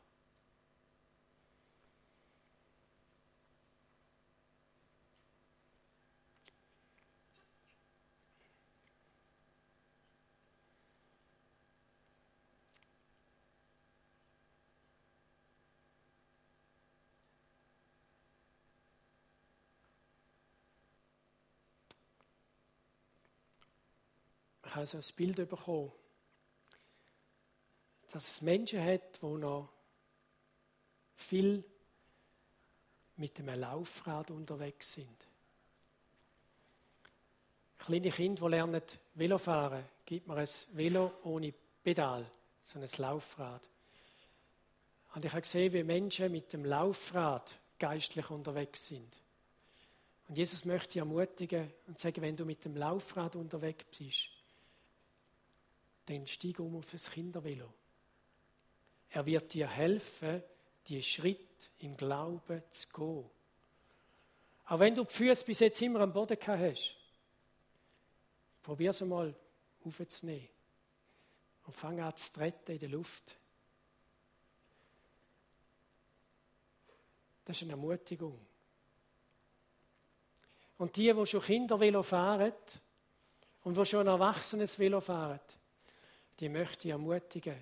Ich 24.74 24.78
habe 24.78 24.88
so 24.88 24.98
ein 24.98 25.16
Bild 25.16 25.48
bekommen, 25.48 25.92
dass 28.12 28.28
es 28.28 28.42
Menschen 28.42 28.84
hat, 28.84 29.22
die 29.22 29.26
noch 29.28 29.70
viel 31.16 31.64
mit 33.18 33.38
einem 33.38 33.60
Laufrad 33.60 34.32
unterwegs 34.32 34.94
sind. 34.94 35.28
Kleine 37.78 38.10
Kinder, 38.10 38.46
die 38.46 38.50
lernen 38.50 38.82
Velofahren, 39.14 39.86
gibt 40.08 40.26
man 40.26 40.40
ein 40.40 40.50
Velo 40.72 41.20
ohne 41.24 41.54
Pedal, 41.84 42.26
so 42.64 42.80
ein 42.80 42.90
Laufrad. 42.98 43.62
Und 45.14 45.24
ich 45.24 45.32
habe 45.32 45.44
gesehen, 45.44 45.72
wie 45.74 45.84
Menschen 45.84 46.32
mit 46.32 46.52
dem 46.52 46.66
Laufrad 46.66 47.60
geistlich 47.78 48.28
unterwegs 48.32 48.88
sind. 48.88 49.22
Und 50.28 50.36
Jesus 50.36 50.66
möchte 50.66 50.94
dich 50.94 50.98
ermutigen 50.98 51.72
und 51.86 52.00
sagen, 52.00 52.24
wenn 52.24 52.36
du 52.36 52.44
mit 52.44 52.66
dem 52.66 52.76
Laufrad 52.76 53.36
unterwegs 53.36 53.86
bist, 53.96 54.43
dann 56.06 56.28
steig 56.28 56.60
um 56.60 56.76
auf 56.76 56.92
das 56.92 57.10
Kindervelo. 57.10 57.72
Er 59.10 59.26
wird 59.26 59.54
dir 59.54 59.68
helfen, 59.68 60.44
die 60.88 61.02
Schritt 61.02 61.70
im 61.80 61.96
Glauben 61.96 62.64
zu 62.72 62.88
gehen. 62.90 63.30
Auch 64.66 64.80
wenn 64.80 64.96
du 64.96 65.04
die 65.04 65.14
Füße 65.14 65.46
bis 65.46 65.60
jetzt 65.60 65.82
immer 65.82 66.02
am 66.02 66.14
Boden 66.14 66.40
gehabt 66.40 66.62
hast, 66.62 66.98
probier 68.62 68.90
es 68.90 69.02
mal 69.02 69.34
aufzunehmen. 69.86 70.50
Und 71.66 71.74
fang 71.74 72.00
an 72.02 72.16
zu 72.16 72.32
treten 72.34 72.74
in 72.74 72.80
der 72.80 72.90
Luft. 72.90 73.38
Das 77.46 77.58
ist 77.58 77.64
eine 77.64 77.74
Ermutigung. 77.74 78.40
Und 80.78 80.96
die, 80.96 81.14
die 81.14 81.26
schon 81.26 81.42
Kindervelo 81.42 82.04
fahren 82.04 82.54
und 83.64 83.78
die 83.78 83.86
schon 83.86 84.02
ein 84.02 84.08
erwachsenes 84.08 84.78
Velo 84.80 85.00
fahren, 85.00 85.40
die 86.40 86.50
möchte 86.50 86.88
ich 86.88 86.92
ermutigen. 86.92 87.56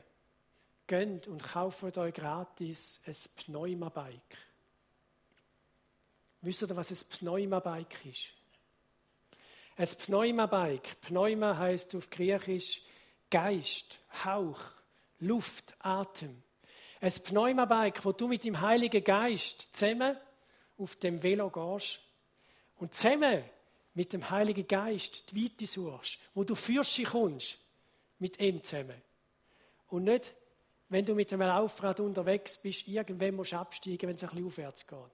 Geht 0.88 1.28
und 1.28 1.44
kauft 1.44 1.98
euch 1.98 2.14
gratis 2.14 3.00
ein 3.06 3.16
Pneumabike. 3.38 4.38
Wisst 6.42 6.64
ihr, 6.64 6.76
was 6.76 6.92
ein 6.92 7.10
Pneumabike 7.10 8.10
ist? 8.10 8.34
Ein 9.78 9.88
Pneumabike, 9.88 10.96
Pneuma 11.02 11.58
heißt 11.58 11.96
auf 11.96 12.10
Griechisch 12.10 12.82
Geist, 13.30 14.00
Hauch, 14.26 14.60
Luft, 15.20 15.76
Atem. 15.80 16.42
Ein 17.00 17.12
Pneumabike, 17.12 18.04
wo 18.04 18.12
du 18.12 18.28
mit 18.28 18.44
dem 18.44 18.60
Heiligen 18.60 19.04
Geist 19.04 19.74
zusammen 19.76 20.18
auf 20.78 20.96
dem 20.98 21.24
Velo 21.24 21.50
gehst 21.50 22.00
und 22.78 22.94
zusammen 22.94 23.44
mit 23.94 24.14
dem 24.14 24.30
Heiligen 24.30 24.68
Geist 24.68 25.32
die 25.32 25.46
Weite 25.46 25.68
suchst, 25.68 26.18
wo 26.34 26.44
du 26.44 26.56
für 26.56 26.84
sie 26.84 27.04
kommst 27.04 27.60
mit 28.22 28.40
ihm 28.40 28.64
zusammen. 28.64 29.02
Und 29.88 30.04
nicht, 30.04 30.34
wenn 30.90 31.06
du 31.06 31.16
mit 31.16 31.34
einem 31.34 31.42
Laufrad 31.42 32.00
unterwegs 32.00 32.58
bist, 32.62 32.88
irgendwann 32.88 33.36
musst 33.36 33.52
du 33.52 33.58
absteigen, 33.58 34.08
wenn 34.08 34.16
es 34.16 34.24
ein 34.24 34.30
bisschen 34.30 34.46
aufwärts 34.46 34.88
geht. 34.88 35.12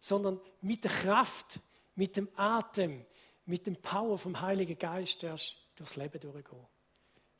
Sondern 0.00 0.40
mit 0.62 0.82
der 0.82 0.90
Kraft, 0.90 1.60
mit 1.94 2.16
dem 2.16 2.28
Atem, 2.34 3.04
mit 3.44 3.66
dem 3.66 3.76
Power 3.76 4.18
vom 4.18 4.40
Heiligen 4.40 4.78
Geist 4.78 5.22
erst 5.22 5.58
durchs 5.76 5.96
Leben 5.96 6.18
durchgehen. 6.18 6.66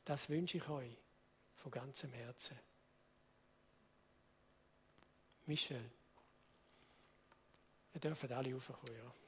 Das 0.05 0.29
wünsche 0.29 0.59
ich 0.59 0.69
euch 0.69 0.97
von 1.55 1.71
ganzem 1.71 2.13
Herzen. 2.13 2.59
Michel, 5.47 5.91
ihr 7.95 8.01
dürft 8.01 8.31
alle 8.31 8.55
aufkommen, 8.55 8.95
ja. 8.95 9.26